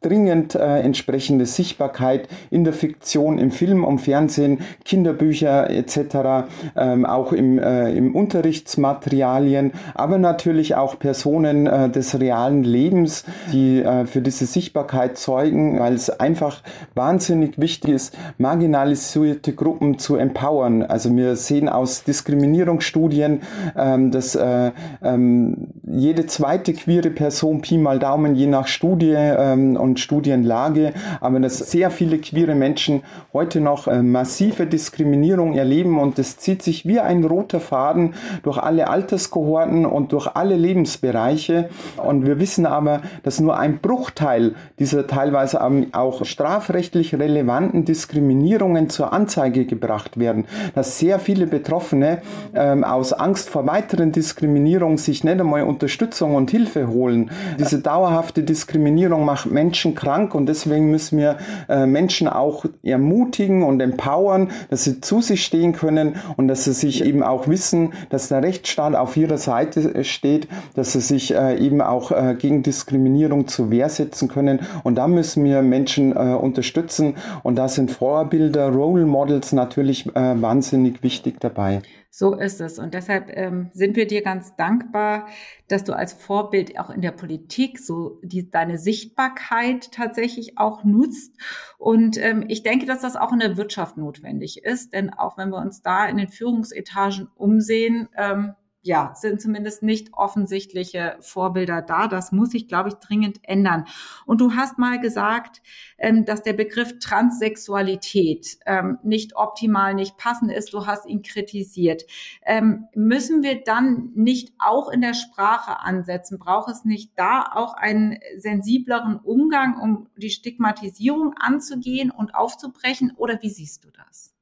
dringend 0.02 0.58
äh, 0.64 0.80
entsprechende 0.80 1.46
Sichtbarkeit 1.46 2.28
in 2.50 2.64
der 2.64 2.72
Fiktion, 2.72 3.38
im 3.38 3.50
Film, 3.50 3.84
und 3.84 3.98
Fernsehen, 3.98 4.58
Kinderbücher 4.84 5.70
etc., 5.70 6.46
ähm, 6.76 7.06
auch 7.06 7.32
im, 7.32 7.58
äh, 7.58 7.90
im 7.92 8.14
Unterrichtsmaterialien, 8.14 9.72
aber 9.94 10.18
natürlich 10.18 10.74
auch 10.74 10.98
Personen 10.98 11.66
äh, 11.66 11.88
des 11.88 12.18
realen 12.18 12.64
Lebens, 12.64 13.24
die 13.52 13.82
äh, 13.82 14.06
für 14.06 14.20
diese 14.20 14.46
Sichtbarkeit 14.46 15.18
zeugen, 15.18 15.78
weil 15.78 15.94
es 15.94 16.10
einfach 16.10 16.62
wahnsinnig 16.94 17.58
wichtig 17.58 17.90
ist, 17.92 18.16
marginalisierte 18.38 19.52
Gruppen 19.52 19.98
zu 19.98 20.16
empowern. 20.16 20.82
Also 20.82 21.14
wir 21.16 21.36
sehen 21.36 21.68
aus 21.68 22.04
Diskriminierungsstudien, 22.04 23.42
ähm, 23.76 24.10
dass 24.10 24.34
äh, 24.34 24.72
ähm, 25.02 25.68
jede 25.86 26.26
zweite 26.26 26.72
queere 26.72 27.10
Person 27.10 27.60
Pi 27.60 27.78
mal 27.78 27.98
Daumen 27.98 28.34
je 28.34 28.46
nach 28.46 28.66
Studie 28.66 29.14
ähm, 29.14 29.76
und 29.76 30.00
Studienlage 30.00 30.53
Lage, 30.54 30.92
aber 31.20 31.40
dass 31.40 31.58
sehr 31.58 31.90
viele 31.90 32.18
queere 32.18 32.54
Menschen 32.54 33.02
heute 33.32 33.60
noch 33.60 33.88
äh, 33.88 34.02
massive 34.02 34.66
Diskriminierung 34.66 35.54
erleben 35.54 35.98
und 35.98 36.16
das 36.18 36.36
zieht 36.36 36.62
sich 36.62 36.86
wie 36.86 37.00
ein 37.00 37.24
roter 37.24 37.58
Faden 37.58 38.14
durch 38.44 38.58
alle 38.58 38.88
Alterskohorten 38.88 39.84
und 39.84 40.12
durch 40.12 40.28
alle 40.34 40.56
Lebensbereiche. 40.56 41.70
Und 41.96 42.24
wir 42.26 42.38
wissen 42.38 42.66
aber, 42.66 43.00
dass 43.24 43.40
nur 43.40 43.58
ein 43.58 43.78
Bruchteil 43.78 44.54
dieser 44.78 45.06
teilweise 45.06 45.60
auch 45.92 46.24
strafrechtlich 46.24 47.14
relevanten 47.14 47.84
Diskriminierungen 47.84 48.88
zur 48.88 49.12
Anzeige 49.12 49.64
gebracht 49.64 50.18
werden. 50.18 50.44
Dass 50.74 50.98
sehr 50.98 51.18
viele 51.18 51.46
Betroffene 51.46 52.22
ähm, 52.54 52.84
aus 52.84 53.12
Angst 53.12 53.50
vor 53.50 53.66
weiteren 53.66 54.12
Diskriminierungen 54.12 54.98
sich 54.98 55.24
nicht 55.24 55.40
einmal 55.40 55.64
Unterstützung 55.64 56.36
und 56.36 56.50
Hilfe 56.50 56.86
holen. 56.88 57.30
Diese 57.58 57.80
dauerhafte 57.80 58.42
Diskriminierung 58.42 59.24
macht 59.24 59.50
Menschen 59.50 59.94
krank 59.94 60.34
und 60.34 60.43
und 60.44 60.48
deswegen 60.48 60.90
müssen 60.90 61.16
wir 61.16 61.38
äh, 61.70 61.86
Menschen 61.86 62.28
auch 62.28 62.66
ermutigen 62.82 63.62
und 63.62 63.80
empowern, 63.80 64.50
dass 64.68 64.84
sie 64.84 65.00
zu 65.00 65.22
sich 65.22 65.42
stehen 65.42 65.72
können 65.72 66.16
und 66.36 66.48
dass 66.48 66.64
sie 66.64 66.74
sich 66.74 67.02
eben 67.02 67.22
auch 67.22 67.48
wissen, 67.48 67.94
dass 68.10 68.28
der 68.28 68.42
Rechtsstaat 68.42 68.94
auf 68.94 69.16
ihrer 69.16 69.38
Seite 69.38 69.94
äh, 69.94 70.04
steht, 70.04 70.46
dass 70.74 70.92
sie 70.92 71.00
sich 71.00 71.34
äh, 71.34 71.56
eben 71.56 71.80
auch 71.80 72.10
äh, 72.10 72.36
gegen 72.38 72.62
Diskriminierung 72.62 73.48
zur 73.48 73.70
Wehr 73.70 73.88
setzen 73.88 74.28
können. 74.28 74.60
Und 74.82 74.96
da 74.96 75.08
müssen 75.08 75.44
wir 75.44 75.62
Menschen 75.62 76.12
äh, 76.12 76.34
unterstützen. 76.34 77.14
Und 77.42 77.56
da 77.56 77.68
sind 77.68 77.90
Vorbilder, 77.90 78.68
Role 78.68 79.06
Models 79.06 79.52
natürlich 79.52 80.14
äh, 80.14 80.42
wahnsinnig 80.42 81.02
wichtig 81.02 81.40
dabei. 81.40 81.80
So 82.16 82.32
ist 82.36 82.60
es. 82.60 82.78
Und 82.78 82.94
deshalb 82.94 83.36
ähm, 83.36 83.70
sind 83.72 83.96
wir 83.96 84.06
dir 84.06 84.22
ganz 84.22 84.54
dankbar, 84.54 85.26
dass 85.66 85.82
du 85.82 85.94
als 85.94 86.12
Vorbild 86.12 86.78
auch 86.78 86.90
in 86.90 87.00
der 87.00 87.10
Politik 87.10 87.80
so 87.80 88.20
die, 88.22 88.48
deine 88.48 88.78
Sichtbarkeit 88.78 89.90
tatsächlich 89.90 90.56
auch 90.56 90.84
nutzt. 90.84 91.32
Und 91.76 92.16
ähm, 92.18 92.44
ich 92.46 92.62
denke, 92.62 92.86
dass 92.86 93.00
das 93.00 93.16
auch 93.16 93.32
in 93.32 93.40
der 93.40 93.56
Wirtschaft 93.56 93.96
notwendig 93.96 94.62
ist. 94.62 94.92
Denn 94.92 95.12
auch 95.12 95.36
wenn 95.36 95.48
wir 95.48 95.58
uns 95.58 95.82
da 95.82 96.06
in 96.06 96.16
den 96.16 96.28
Führungsetagen 96.28 97.26
umsehen, 97.34 98.08
ähm, 98.16 98.54
ja, 98.84 99.14
sind 99.14 99.40
zumindest 99.40 99.82
nicht 99.82 100.12
offensichtliche 100.12 101.16
Vorbilder 101.20 101.80
da. 101.80 102.06
Das 102.06 102.32
muss 102.32 102.50
sich, 102.50 102.68
glaube 102.68 102.90
ich, 102.90 102.94
dringend 102.96 103.40
ändern. 103.42 103.86
Und 104.26 104.42
du 104.42 104.52
hast 104.52 104.78
mal 104.78 105.00
gesagt, 105.00 105.62
ähm, 105.96 106.26
dass 106.26 106.42
der 106.42 106.52
Begriff 106.52 106.98
Transsexualität 106.98 108.58
ähm, 108.66 108.98
nicht 109.02 109.36
optimal, 109.36 109.94
nicht 109.94 110.18
passend 110.18 110.52
ist. 110.52 110.74
Du 110.74 110.86
hast 110.86 111.06
ihn 111.06 111.22
kritisiert. 111.22 112.04
Ähm, 112.44 112.86
müssen 112.94 113.42
wir 113.42 113.62
dann 113.64 114.10
nicht 114.14 114.52
auch 114.58 114.90
in 114.90 115.00
der 115.00 115.14
Sprache 115.14 115.80
ansetzen? 115.80 116.38
Braucht 116.38 116.70
es 116.70 116.84
nicht 116.84 117.12
da 117.16 117.52
auch 117.54 117.74
einen 117.74 118.18
sensibleren 118.36 119.16
Umgang, 119.16 119.80
um 119.80 120.08
die 120.16 120.30
Stigmatisierung 120.30 121.34
anzugehen 121.38 122.10
und 122.10 122.34
aufzubrechen? 122.34 123.12
Oder 123.16 123.40
wie 123.40 123.50
siehst 123.50 123.84
du 123.84 123.88
das? 123.90 124.34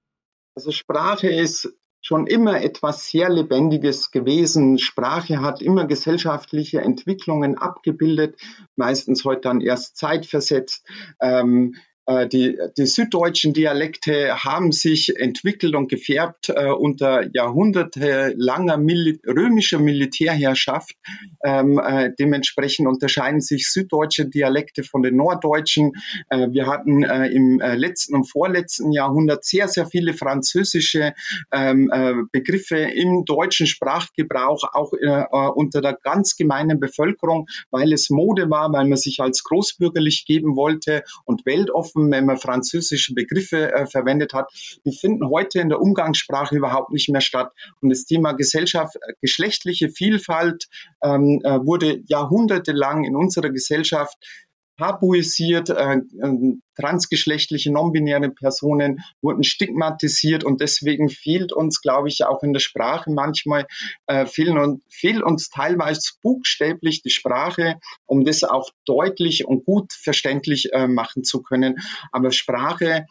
Also 0.55 0.73
Sprache 0.73 1.29
ist 1.29 1.73
schon 2.03 2.27
immer 2.27 2.61
etwas 2.61 3.07
sehr 3.07 3.31
Lebendiges 3.31 4.11
gewesen. 4.11 4.79
Sprache 4.79 5.41
hat 5.41 5.63
immer 5.63 5.87
gesellschaftliche 5.87 6.81
Entwicklungen 6.81 7.57
abgebildet, 7.57 8.37
meistens 8.77 9.25
heute 9.25 9.43
dann 9.43 9.61
erst 9.61 9.97
zeitversetzt. 9.97 10.85
Ähm, 11.21 11.77
äh, 11.77 11.92
die, 12.09 12.59
die 12.77 12.87
süddeutschen 12.87 13.53
Dialekte 13.53 14.45
haben 14.45 14.73
sich 14.73 15.17
entwickelt 15.17 15.75
und 15.75 15.89
gefärbt 15.89 16.49
äh, 16.49 16.71
unter 16.71 17.29
jahrhundertelanger 17.33 18.77
Mil 18.77 19.21
römischer 19.27 19.79
Militärherrschaft. 19.79 20.97
Ähm, 21.45 21.79
äh, 21.79 22.11
dementsprechend 22.19 22.89
unterscheiden 22.89 23.41
sich 23.41 23.71
süddeutsche 23.71 24.27
Dialekte 24.27 24.83
von 24.83 25.03
den 25.03 25.17
norddeutschen. 25.17 25.93
Äh, 26.29 26.49
wir 26.51 26.67
hatten 26.67 27.03
äh, 27.03 27.29
im 27.29 27.61
äh, 27.61 27.75
letzten 27.77 28.15
und 28.15 28.31
vorletzten 28.31 28.93
Jahrhundert 28.93 29.45
sehr, 29.45 29.69
sehr 29.69 29.87
viele 29.87 30.15
französische 30.15 31.15
ähm, 31.53 31.91
Begriffe 32.33 32.79
im 32.79 33.25
deutschen 33.25 33.67
Sprachgebrauch, 33.67 34.63
auch 34.73 34.93
unter 35.55 35.81
der 35.81 35.99
ganz 36.03 36.37
gemeinen 36.37 36.81
Bevölkerung, 36.81 37.49
weil 37.71 37.93
es 37.93 38.11
Mode 38.11 38.51
war, 38.51 38.73
weil 38.73 38.87
man 38.87 38.99
sich 38.99 39.21
als 39.21 39.45
großbürgerlich 39.45 40.25
geben 40.27 40.57
wollte 40.57 41.03
und 41.25 41.45
weltoffen 41.47 41.92
offen, 41.93 42.11
wenn 42.11 42.27
man 42.27 42.39
französische 42.39 43.15
Begriffe 43.15 43.73
äh, 43.73 43.87
verwendet 43.87 44.33
hat, 44.33 44.51
die 44.85 44.97
finden 44.97 45.29
heute 45.29 45.61
in 45.61 45.69
der 45.69 45.81
Umgangssprache 45.81 46.57
überhaupt 46.57 46.93
nicht 46.93 47.09
mehr 47.09 47.21
statt. 47.21 47.53
Und 47.81 47.91
das 47.91 48.05
Thema 48.05 48.33
Gesellschaft, 48.33 48.97
äh, 48.97 49.13
geschlechtliche 49.21 49.89
Vielfalt 49.89 50.69
ähm, 51.03 51.41
äh, 51.45 51.59
wurde 51.65 52.03
jahrhundertelang 52.07 53.05
in 53.05 53.17
unserer 53.17 53.51
Gesellschaft 53.51 54.17
tabuisiert, 54.79 55.71
äh, 55.71 55.97
äh, 55.97 56.57
transgeschlechtliche, 56.77 57.71
non-binäre 57.71 58.31
Personen 58.31 59.01
wurden 59.21 59.45
stigmatisiert 59.45 60.45
und 60.45 60.61
deswegen 60.61 61.09
fehlt 61.09 61.53
uns, 61.53 61.81
glaube 61.81 62.09
ich, 62.09 62.25
auch 62.25 62.43
in 62.43 62.53
der 62.53 62.61
Sprache 62.61 63.11
manchmal, 63.11 63.67
äh, 64.07 64.27
fehlen 64.27 64.59
und, 64.59 64.83
fehlt 64.89 65.23
uns 65.23 65.51
teilweise 65.51 66.13
buchstäblich 66.23 67.03
die 67.03 67.11
Sprache, 67.11 67.79
um 68.07 68.25
das 68.25 68.43
auch 68.43 68.71
deutlich 68.87 69.45
und 69.47 69.65
gut 69.65 69.93
verständlich 69.93 70.73
äh, 70.73 70.89
machen 70.89 71.25
zu 71.25 71.43
können. 71.43 71.77
Aber 72.11 72.31
Sprache 72.31 72.87
ähm, 72.93 73.07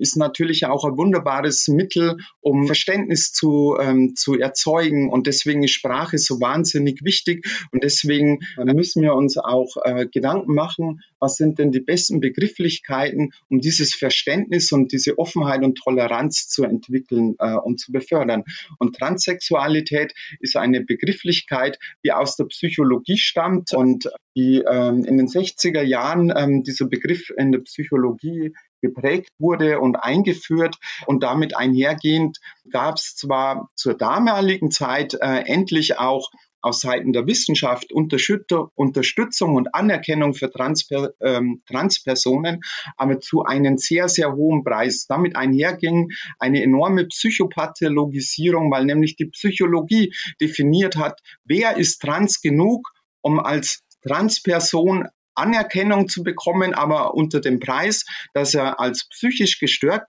ist 0.00 0.16
natürlich 0.16 0.66
auch 0.66 0.84
ein 0.84 0.96
wunderbares 0.96 1.68
Mittel, 1.68 2.16
um 2.40 2.66
Verständnis 2.66 3.32
zu, 3.32 3.76
ähm, 3.80 4.14
zu 4.16 4.38
erzeugen. 4.38 5.10
Und 5.10 5.26
deswegen 5.26 5.62
ist 5.62 5.72
Sprache 5.72 6.18
so 6.18 6.40
wahnsinnig 6.40 7.04
wichtig. 7.04 7.46
Und 7.72 7.84
deswegen 7.84 8.40
äh, 8.56 8.64
müssen 8.72 9.02
wir 9.02 9.14
uns 9.14 9.38
auch 9.38 9.76
äh, 9.84 10.06
Gedanken 10.06 10.54
machen, 10.54 11.00
was 11.18 11.36
sind 11.36 11.58
denn 11.58 11.70
die 11.70 11.80
besten 11.80 12.20
Begrifflichkeiten, 12.20 13.32
um 13.48 13.60
dieses 13.60 13.94
Verständnis 13.94 14.72
und 14.72 14.92
diese 14.92 15.18
Offenheit 15.18 15.62
und 15.62 15.76
Toleranz 15.76 16.48
zu 16.48 16.64
entwickeln 16.64 17.36
äh, 17.38 17.54
und 17.54 17.78
zu 17.78 17.92
befördern. 17.92 18.44
Und 18.78 18.96
Transsexualität 18.96 20.14
ist 20.40 20.56
eine 20.56 20.80
Begrifflichkeit, 20.80 21.78
die 22.04 22.12
aus 22.12 22.36
der 22.36 22.44
Psychologie 22.44 23.18
stammt 23.18 23.72
und 23.74 24.10
die 24.36 24.62
ähm, 24.70 25.04
in 25.04 25.16
den 25.18 25.26
60er 25.26 25.82
Jahren 25.82 26.32
ähm, 26.34 26.62
dieser 26.62 26.86
Begriff 26.86 27.30
in 27.36 27.52
der 27.52 27.60
Psychologie 27.60 28.54
geprägt 28.80 29.30
wurde 29.38 29.80
und 29.80 29.96
eingeführt. 29.96 30.76
Und 31.06 31.22
damit 31.22 31.56
einhergehend 31.56 32.38
gab 32.70 32.96
es 32.96 33.16
zwar 33.16 33.70
zur 33.74 33.94
damaligen 33.94 34.70
Zeit 34.70 35.14
äh, 35.14 35.42
endlich 35.46 35.98
auch 35.98 36.30
aus 36.62 36.80
Seiten 36.80 37.12
der 37.12 37.26
Wissenschaft 37.26 37.92
Unterstützung 37.92 39.54
und 39.54 39.74
Anerkennung 39.74 40.34
für 40.34 40.50
Transper 40.50 41.10
ähm, 41.20 41.62
Transpersonen, 41.66 42.60
aber 42.96 43.20
zu 43.20 43.44
einem 43.44 43.78
sehr, 43.78 44.08
sehr 44.08 44.34
hohen 44.34 44.62
Preis. 44.64 45.06
Damit 45.06 45.36
einherging 45.36 46.10
eine 46.38 46.62
enorme 46.62 47.06
Psychopathologisierung, 47.06 48.70
weil 48.70 48.84
nämlich 48.84 49.16
die 49.16 49.26
Psychologie 49.26 50.12
definiert 50.40 50.96
hat, 50.96 51.20
wer 51.44 51.76
ist 51.76 52.00
trans 52.00 52.40
genug, 52.40 52.90
um 53.22 53.40
als 53.40 53.82
Transperson 54.02 55.08
Anerkennung 55.40 56.08
zu 56.08 56.22
bekommen, 56.22 56.74
aber 56.74 57.14
unter 57.14 57.40
dem 57.40 57.60
Preis, 57.60 58.04
dass 58.34 58.54
er 58.54 58.80
als 58.80 59.08
psychisch 59.08 59.58
gestört 59.58 60.02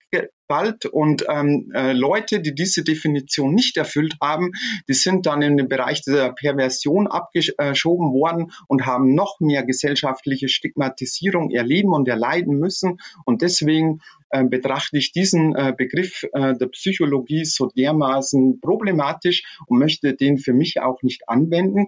galt. 0.51 0.85
Und 0.85 1.25
ähm, 1.29 1.71
äh, 1.73 1.93
Leute, 1.93 2.41
die 2.41 2.53
diese 2.53 2.83
Definition 2.83 3.53
nicht 3.53 3.77
erfüllt 3.77 4.15
haben, 4.21 4.51
die 4.89 4.93
sind 4.93 5.25
dann 5.25 5.41
in 5.41 5.55
den 5.55 5.69
Bereich 5.69 6.01
der 6.03 6.33
Perversion 6.33 7.07
abgeschoben 7.07 8.11
worden 8.11 8.51
und 8.67 8.85
haben 8.85 9.15
noch 9.15 9.39
mehr 9.39 9.63
gesellschaftliche 9.63 10.49
Stigmatisierung 10.49 11.51
erleben 11.51 11.93
und 11.93 12.07
erleiden 12.09 12.59
müssen. 12.59 12.99
Und 13.25 13.41
deswegen 13.41 14.01
äh, 14.29 14.43
betrachte 14.43 14.97
ich 14.97 15.13
diesen 15.13 15.55
äh, 15.55 15.73
Begriff 15.75 16.23
äh, 16.33 16.53
der 16.57 16.67
Psychologie 16.67 17.45
so 17.45 17.67
dermaßen 17.67 18.59
problematisch 18.59 19.43
und 19.67 19.79
möchte 19.79 20.13
den 20.13 20.37
für 20.37 20.53
mich 20.53 20.81
auch 20.81 21.01
nicht 21.01 21.29
anwenden. 21.29 21.87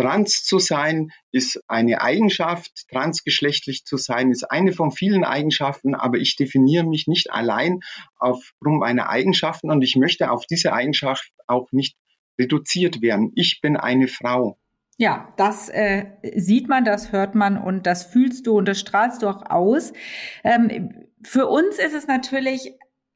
Trans 0.00 0.44
zu 0.44 0.58
sein 0.58 1.10
ist 1.30 1.60
eine 1.68 2.00
Eigenschaft, 2.00 2.88
transgeschlechtlich 2.90 3.84
zu 3.84 3.98
sein 3.98 4.30
ist 4.30 4.44
eine 4.44 4.72
von 4.72 4.92
vielen 4.92 5.24
Eigenschaften, 5.24 5.94
aber 5.94 6.16
ich 6.16 6.36
definiere 6.36 6.84
mich 6.84 7.06
nicht 7.06 7.30
allein 7.30 7.80
aufgrund 8.16 8.80
meiner 8.80 9.10
Eigenschaften 9.10 9.70
und 9.70 9.82
ich 9.82 9.96
möchte 9.96 10.30
auf 10.30 10.46
diese 10.46 10.72
Eigenschaft 10.72 11.30
auch 11.46 11.70
nicht 11.72 11.96
reduziert 12.40 13.02
werden. 13.02 13.32
Ich 13.34 13.60
bin 13.60 13.76
eine 13.76 14.08
Frau. 14.08 14.58
Ja, 14.96 15.32
das 15.36 15.68
äh, 15.68 16.06
sieht 16.36 16.68
man, 16.68 16.84
das 16.84 17.12
hört 17.12 17.34
man 17.34 17.58
und 17.58 17.86
das 17.86 18.04
fühlst 18.04 18.46
du 18.46 18.56
und 18.56 18.66
das 18.66 18.80
strahlst 18.80 19.22
du 19.22 19.28
auch 19.28 19.50
aus. 19.50 19.92
Ähm, 20.44 21.06
für 21.22 21.46
uns 21.46 21.78
ist 21.78 21.94
es 21.94 22.06
natürlich 22.06 22.72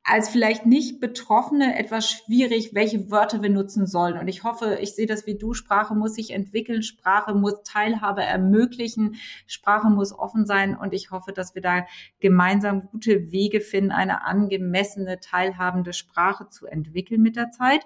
als 0.07 0.29
vielleicht 0.29 0.67
nicht 0.67 1.01
Betroffene 1.01 1.79
etwas 1.79 2.11
schwierig, 2.11 2.75
welche 2.75 3.11
Wörter 3.11 3.43
wir 3.43 3.49
nutzen 3.49 3.87
sollen. 3.87 4.19
Und 4.19 4.29
ich 4.29 4.45
hoffe, 4.45 4.79
ich 4.83 4.95
sehe 4.95 5.07
das 5.07 5.27
wie 5.27 5.37
du, 5.37 5.55
Sprache 5.55 5.95
muss 5.95 6.15
sich 6.15 6.33
entwickeln, 6.33 6.83
Sprache 6.83 7.35
muss 7.35 7.63
Teilhabe 7.65 8.23
ermöglichen, 8.23 9.17
Sprache 9.47 9.89
muss 9.89 10.13
offen 10.13 10.45
sein. 10.45 10.77
Und 10.77 10.93
ich 10.93 11.11
hoffe, 11.11 11.33
dass 11.33 11.55
wir 11.55 11.63
da 11.63 11.87
gemeinsam 12.21 12.87
gute 12.91 13.33
Wege 13.33 13.63
finden, 13.63 13.93
eine 13.93 14.27
angemessene, 14.27 15.21
teilhabende 15.21 15.95
Sprache 15.95 16.51
zu 16.51 16.67
entwickeln 16.67 17.23
mit 17.23 17.37
der 17.37 17.51
Zeit. 17.51 17.81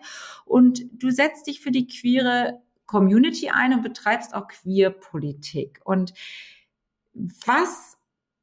Und 0.45 0.87
du 0.93 1.11
setzt 1.11 1.47
dich 1.47 1.61
für 1.61 1.71
die 1.71 1.87
queere 1.87 2.61
Community 2.87 3.50
ein 3.50 3.75
und 3.75 3.83
betreibst 3.83 4.35
auch 4.35 4.49
Queer-Politik. 4.49 5.81
Und 5.85 6.15
was 7.13 7.98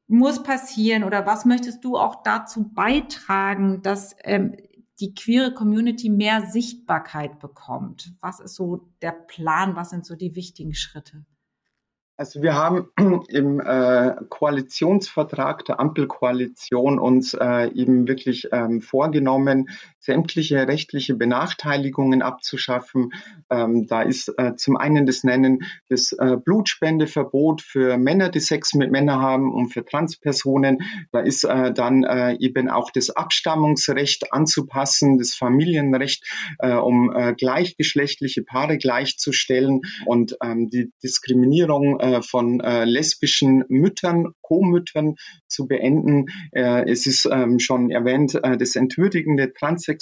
muss 0.08 0.44
passieren 0.44 1.04
oder 1.04 1.26
was 1.26 1.46
möchtest 1.46 1.84
du 1.84 1.98
auch 1.98 2.24
dazu 2.24 2.70
beitragen, 2.74 3.82
dass 3.82 4.16
ähm, 4.24 4.56
die 5.00 5.14
queere 5.14 5.54
Community 5.54 6.10
mehr 6.10 6.46
Sichtbarkeit 6.46 7.40
bekommt? 7.40 8.14
Was 8.22 8.40
ist 8.40 8.56
so 8.56 8.88
der 9.02 9.12
Plan? 9.12 9.76
Was 9.76 9.90
sind 9.90 10.06
so 10.06 10.16
die 10.16 10.36
wichtigen 10.36 10.74
Schritte? 10.74 11.26
Also 12.18 12.42
wir 12.42 12.56
haben 12.56 12.90
im 13.28 13.60
äh, 13.60 14.16
Koalitionsvertrag 14.30 15.66
der 15.66 15.80
Ampelkoalition 15.80 16.98
uns 16.98 17.34
äh, 17.34 17.70
eben 17.74 18.08
wirklich 18.08 18.48
ähm, 18.52 18.82
vorgenommen, 18.82 19.70
sämtliche 20.06 20.68
rechtliche 20.68 21.16
Benachteiligungen 21.16 22.22
abzuschaffen. 22.22 23.12
Ähm, 23.50 23.88
da 23.88 24.04
ist 24.04 24.32
äh, 24.38 24.56
zum 24.56 24.78
einen 24.78 25.06
das 25.06 25.24
Nennen 25.24 25.64
des 25.90 26.14
äh, 26.14 26.38
Blutspendeverbot 26.38 27.62
für 27.62 27.98
Männer, 27.98 28.30
die 28.30 28.40
Sex 28.40 28.76
mit 28.76 28.92
Männern 28.92 29.20
haben 29.20 29.54
und 29.54 29.70
für 29.70 29.84
Transpersonen. 29.84 30.80
Da 31.12 31.22
ist 31.22 31.44
äh, 31.44 31.74
dann 31.74 32.04
äh, 32.04 32.34
eben 32.40 32.70
auch 32.70 32.92
das 32.92 33.10
Abstammungsrecht 33.10 34.32
anzupassen, 34.32 35.18
das 35.18 35.34
Familienrecht, 35.34 36.24
äh, 36.60 36.74
um 36.74 37.12
äh, 37.12 37.34
gleichgeschlechtliche 37.34 38.44
Paare 38.44 38.78
gleichzustellen 38.78 39.82
und 40.06 40.38
ähm, 40.44 40.70
die 40.70 40.92
Diskriminierung 41.04 42.00
von 42.22 42.60
lesbischen 42.60 43.64
Müttern, 43.70 44.34
Co-Müttern 44.42 45.16
zu 45.48 45.68
beenden. 45.68 46.28
Es 46.52 47.06
ist 47.06 47.28
ähm, 47.32 47.60
schon 47.60 47.90
erwähnt, 47.92 48.36
äh, 48.36 48.58
das 48.58 48.76
entwürdigende 48.76 49.54
transsexuellen 49.54 49.95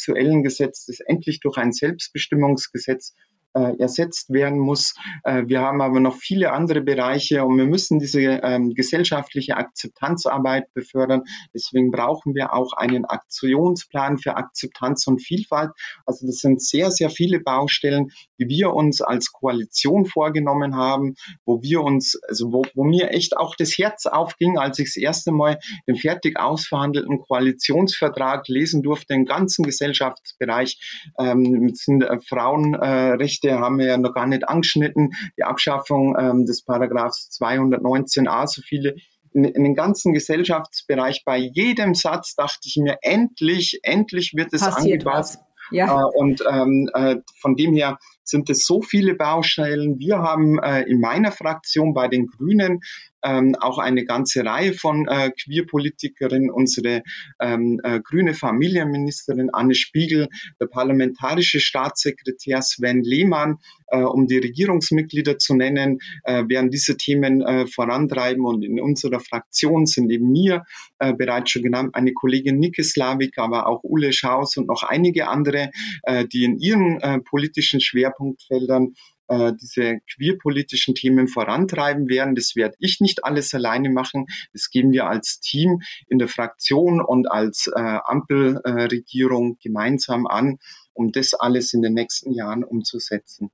Gesetz, 0.44 0.86
das 0.86 1.00
endlich 1.00 1.40
durch 1.40 1.58
ein 1.58 1.72
Selbstbestimmungsgesetz 1.72 3.16
äh, 3.54 3.78
ersetzt 3.78 4.32
werden 4.32 4.60
muss. 4.60 4.96
Äh, 5.24 5.44
wir 5.48 5.62
haben 5.62 5.82
aber 5.82 6.00
noch 6.00 6.16
viele 6.16 6.52
andere 6.52 6.82
Bereiche 6.82 7.46
und 7.46 7.58
wir 7.58 7.66
müssen 7.66 8.00
diese 8.00 8.22
ähm, 8.22 8.74
gesellschaftliche 8.74 9.58
Akzeptanzarbeit 9.58 10.74
befördern. 10.74 11.24
Deswegen 11.54 11.92
brauchen 11.92 12.36
wir 12.36 12.54
auch 12.54 12.74
einen 12.74 13.06
Aktionsplan 13.06 14.18
für 14.18 14.36
Akzeptanz 14.36 15.08
und 15.08 15.22
Vielfalt. 15.22 15.72
Also 16.06 16.26
das 16.26 16.38
sind 16.38 16.62
sehr, 16.62 16.92
sehr 16.92 17.10
viele 17.10 17.40
Baustellen, 17.40 18.12
die 18.40 18.48
wir 18.48 18.74
uns 18.74 19.02
als 19.02 19.32
Koalition 19.32 20.06
vorgenommen 20.06 20.76
haben, 20.76 21.16
wo 21.46 21.62
wir 21.62 21.82
uns, 21.82 22.20
also 22.28 22.52
wo, 22.52 22.64
wo 22.74 22.84
mir 22.84 23.12
echt 23.12 23.38
auch 23.38 23.56
das 23.56 23.78
Herz 23.78 24.06
aufging, 24.06 24.58
als 24.58 24.80
ich 24.80 24.88
das 24.88 24.98
erste 24.98 25.32
Mal 25.32 25.60
den 25.88 25.96
fertig 25.96 26.40
ausverhandelten 26.40 27.20
Koalitionsvertrag 27.22 28.48
lesen 28.48 28.82
durfte, 28.82 29.14
im 29.14 29.26
ganzen 29.26 29.64
Gesellschaftsbereich 29.64 30.80
ähm, 31.20 31.72
sind 31.76 32.04
äh, 32.04 32.20
Frauenrechte 32.28 33.43
Rechte 33.44 33.60
haben 33.60 33.80
wir 33.80 33.88
ja 33.88 33.98
noch 33.98 34.14
gar 34.14 34.28
nicht 34.28 34.48
angeschnitten. 34.48 35.12
Die 35.38 35.44
Abschaffung 35.44 36.16
ähm, 36.20 36.46
des 36.46 36.64
Paragraphs 36.64 37.30
219a, 37.40 38.48
so 38.48 38.62
viele 38.62 38.96
in, 39.34 39.44
in 39.46 39.64
den 39.64 39.76
ganzen 39.76 40.14
Gesellschaftsbereich. 40.14 41.24
Bei 41.26 41.38
jedem 41.38 41.96
Satz 41.96 42.36
dachte 42.36 42.62
ich 42.66 42.78
mir, 42.78 42.98
endlich, 43.02 43.80
endlich 43.84 44.34
wird 44.36 44.54
es 44.54 44.62
Passiert 44.62 45.06
angepasst. 45.06 45.40
Ja. 45.72 46.02
Äh, 46.02 46.06
und 46.16 46.44
ähm, 46.50 46.90
äh, 46.94 47.18
von 47.40 47.56
dem 47.56 47.74
her 47.74 47.98
sind 48.24 48.50
es 48.50 48.66
so 48.66 48.82
viele 48.82 49.16
Baustellen. 49.16 49.98
Wir 49.98 50.20
haben 50.20 50.60
äh, 50.60 50.84
in 50.84 51.00
meiner 51.00 51.32
Fraktion 51.32 51.94
bei 51.94 52.08
den 52.08 52.28
Grünen 52.28 52.82
ähm, 53.24 53.56
auch 53.60 53.78
eine 53.78 54.06
ganze 54.06 54.46
Reihe 54.46 54.74
von 54.74 55.08
äh, 55.08 55.32
Queerpolitikerinnen, 55.32 56.52
unsere 56.52 57.04
ähm, 57.40 57.80
äh, 57.84 58.00
grüne 58.02 58.34
Familienministerin 58.34 59.50
Anne 59.52 59.76
Spiegel, 59.76 60.28
der 60.60 60.68
parlamentarische 60.68 61.60
Staatssekretär 61.60 62.62
Sven 62.62 63.04
Lehmann, 63.04 63.58
äh, 63.88 64.02
um 64.02 64.28
die 64.28 64.38
Regierungsmitglieder 64.38 65.38
zu 65.38 65.56
nennen, 65.56 66.00
äh, 66.24 66.44
werden 66.48 66.70
diese 66.70 66.98
Themen 66.98 67.42
äh, 67.42 67.68
vorantreiben. 67.68 68.46
Und 68.46 68.64
in 68.64 68.80
unserer 68.80 69.20
Fraktion 69.20 69.86
sind 69.86 70.12
eben 70.12 70.32
mir 70.32 70.64
äh, 71.00 71.14
bereits 71.14 71.52
schon 71.52 71.64
genannt 71.64 71.96
eine 71.96 72.14
Kollegin 72.14 72.60
Nike 72.60 72.84
Slavik, 72.84 73.38
aber 73.38 73.68
auch 73.68 73.84
Ulle 73.84 74.14
Schaus 74.14 74.58
und 74.58 74.68
noch 74.68 74.84
einige 74.84 75.28
andere, 75.28 75.70
äh, 76.04 76.26
die 76.26 76.44
in 76.44 76.58
ihren 76.60 77.00
äh, 77.02 77.20
politischen 77.20 77.80
Schwerpunktfeldern 77.80 78.94
äh, 79.28 79.54
diese 79.60 80.00
queerpolitischen 80.14 80.96
Themen 80.96 81.28
vorantreiben 81.28 82.10
werden. 82.10 82.36
Das 82.36 82.56
werde 82.56 82.76
ich 82.80 83.00
nicht 83.00 83.24
alles 83.24 83.54
alleine 83.54 83.90
machen. 83.90 84.26
Das 84.52 84.70
gehen 84.70 84.92
wir 84.92 85.08
als 85.08 85.40
Team 85.40 85.82
in 86.08 86.20
der 86.20 86.28
Fraktion 86.28 87.02
und 87.02 87.32
als 87.32 87.68
äh, 87.68 87.80
Ampelregierung 87.80 89.58
gemeinsam 89.62 90.28
an, 90.28 90.60
um 90.94 91.12
das 91.12 91.34
alles 91.34 91.74
in 91.74 91.82
den 91.82 91.94
nächsten 91.94 92.34
Jahren 92.34 92.64
umzusetzen. 92.64 93.52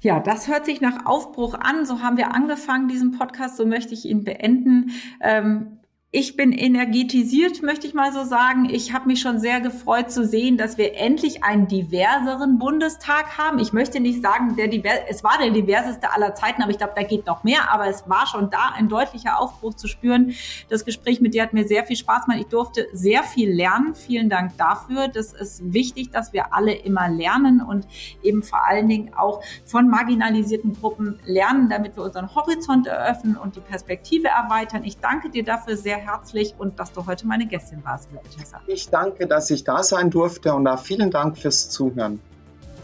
Ja, 0.00 0.20
das 0.20 0.48
hört 0.48 0.66
sich 0.66 0.80
nach 0.80 1.06
Aufbruch 1.06 1.54
an. 1.54 1.86
So 1.86 2.02
haben 2.02 2.16
wir 2.16 2.34
angefangen, 2.34 2.88
diesen 2.88 3.12
Podcast. 3.12 3.56
So 3.56 3.64
möchte 3.64 3.94
ich 3.94 4.04
ihn 4.04 4.24
beenden. 4.24 4.90
Ähm, 5.22 5.78
ich 6.16 6.36
bin 6.36 6.52
energetisiert, 6.52 7.60
möchte 7.64 7.88
ich 7.88 7.92
mal 7.92 8.12
so 8.12 8.22
sagen. 8.22 8.68
Ich 8.70 8.92
habe 8.92 9.08
mich 9.08 9.20
schon 9.20 9.40
sehr 9.40 9.60
gefreut 9.60 10.12
zu 10.12 10.24
sehen, 10.24 10.56
dass 10.56 10.78
wir 10.78 10.96
endlich 10.96 11.42
einen 11.42 11.66
diverseren 11.66 12.60
Bundestag 12.60 13.36
haben. 13.36 13.58
Ich 13.58 13.72
möchte 13.72 13.98
nicht 13.98 14.22
sagen, 14.22 14.54
der 14.54 14.68
divers, 14.68 15.00
es 15.08 15.24
war 15.24 15.38
der 15.42 15.50
diverseste 15.50 16.12
aller 16.12 16.36
Zeiten, 16.36 16.62
aber 16.62 16.70
ich 16.70 16.78
glaube, 16.78 16.92
da 16.94 17.02
geht 17.02 17.26
noch 17.26 17.42
mehr. 17.42 17.72
Aber 17.72 17.88
es 17.88 18.08
war 18.08 18.28
schon 18.28 18.48
da 18.48 18.74
ein 18.76 18.88
deutlicher 18.88 19.40
Aufbruch 19.40 19.74
zu 19.74 19.88
spüren. 19.88 20.36
Das 20.68 20.84
Gespräch 20.84 21.20
mit 21.20 21.34
dir 21.34 21.42
hat 21.42 21.52
mir 21.52 21.66
sehr 21.66 21.84
viel 21.84 21.96
Spaß 21.96 22.26
gemacht. 22.26 22.38
Ich 22.42 22.46
durfte 22.46 22.86
sehr 22.92 23.24
viel 23.24 23.50
lernen. 23.50 23.96
Vielen 23.96 24.30
Dank 24.30 24.56
dafür. 24.56 25.08
Das 25.08 25.32
ist 25.32 25.72
wichtig, 25.72 26.12
dass 26.12 26.32
wir 26.32 26.54
alle 26.54 26.74
immer 26.74 27.08
lernen 27.08 27.60
und 27.60 27.88
eben 28.22 28.44
vor 28.44 28.64
allen 28.64 28.88
Dingen 28.88 29.14
auch 29.14 29.42
von 29.64 29.88
marginalisierten 29.88 30.74
Gruppen 30.74 31.18
lernen, 31.24 31.68
damit 31.68 31.96
wir 31.96 32.04
unseren 32.04 32.32
Horizont 32.36 32.86
eröffnen 32.86 33.36
und 33.36 33.56
die 33.56 33.60
Perspektive 33.60 34.28
erweitern. 34.28 34.84
Ich 34.84 34.98
danke 34.98 35.28
dir 35.28 35.42
dafür 35.42 35.76
sehr 35.76 36.03
herzlich 36.04 36.54
und 36.58 36.78
dass 36.78 36.92
du 36.92 37.06
heute 37.06 37.26
meine 37.26 37.46
Gästin 37.46 37.84
warst, 37.84 38.10
liebe 38.12 38.28
Tessa. 38.28 38.60
Ich 38.66 38.88
danke, 38.88 39.26
dass 39.26 39.50
ich 39.50 39.64
da 39.64 39.82
sein 39.82 40.10
durfte 40.10 40.54
und 40.54 40.66
auch 40.66 40.78
vielen 40.78 41.10
Dank 41.10 41.38
fürs 41.38 41.70
Zuhören. 41.70 42.20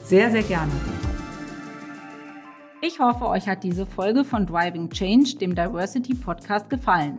Sehr, 0.05 0.31
sehr 0.31 0.43
gerne. 0.43 0.73
Ich 2.83 2.99
hoffe, 2.99 3.29
euch 3.29 3.47
hat 3.47 3.63
diese 3.63 3.85
Folge 3.85 4.25
von 4.25 4.47
Driving 4.47 4.89
Change, 4.89 5.37
dem 5.37 5.55
Diversity 5.55 6.15
Podcast, 6.15 6.71
gefallen. 6.71 7.19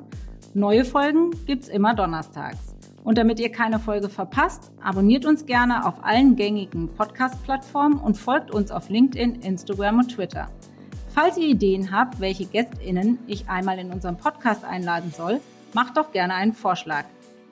Neue 0.53 0.83
Folgen 0.83 1.31
gibt's 1.45 1.67
immer 1.67 1.93
donnerstags. 1.93 2.75
Und 3.03 3.17
damit 3.17 3.39
ihr 3.39 3.51
keine 3.51 3.79
Folge 3.79 4.09
verpasst, 4.09 4.71
abonniert 4.83 5.25
uns 5.25 5.45
gerne 5.45 5.87
auf 5.87 6.03
allen 6.03 6.35
gängigen 6.35 6.89
Podcast-Plattformen 6.89 7.99
und 7.99 8.17
folgt 8.17 8.51
uns 8.51 8.71
auf 8.71 8.89
LinkedIn, 8.89 9.41
Instagram 9.41 9.99
und 9.99 10.09
Twitter. 10.09 10.49
Falls 11.13 11.37
ihr 11.37 11.47
Ideen 11.47 11.91
habt, 11.91 12.19
welche 12.19 12.45
GästInnen 12.45 13.19
ich 13.27 13.49
einmal 13.49 13.79
in 13.79 13.91
unseren 13.91 14.17
Podcast 14.17 14.63
einladen 14.63 15.11
soll, 15.15 15.41
macht 15.73 15.97
doch 15.97 16.11
gerne 16.11 16.33
einen 16.35 16.53
Vorschlag. 16.53 17.05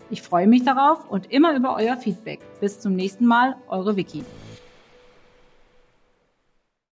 Ich 0.10 0.22
freue 0.22 0.48
mich 0.48 0.64
darauf 0.64 1.10
und 1.10 1.32
immer 1.32 1.56
über 1.56 1.76
euer 1.76 1.98
Feedback. 1.98 2.40
Bis 2.60 2.80
zum 2.80 2.96
nächsten 2.96 3.26
Mal, 3.26 3.56
eure 3.68 3.96
Vicky. 3.96 4.24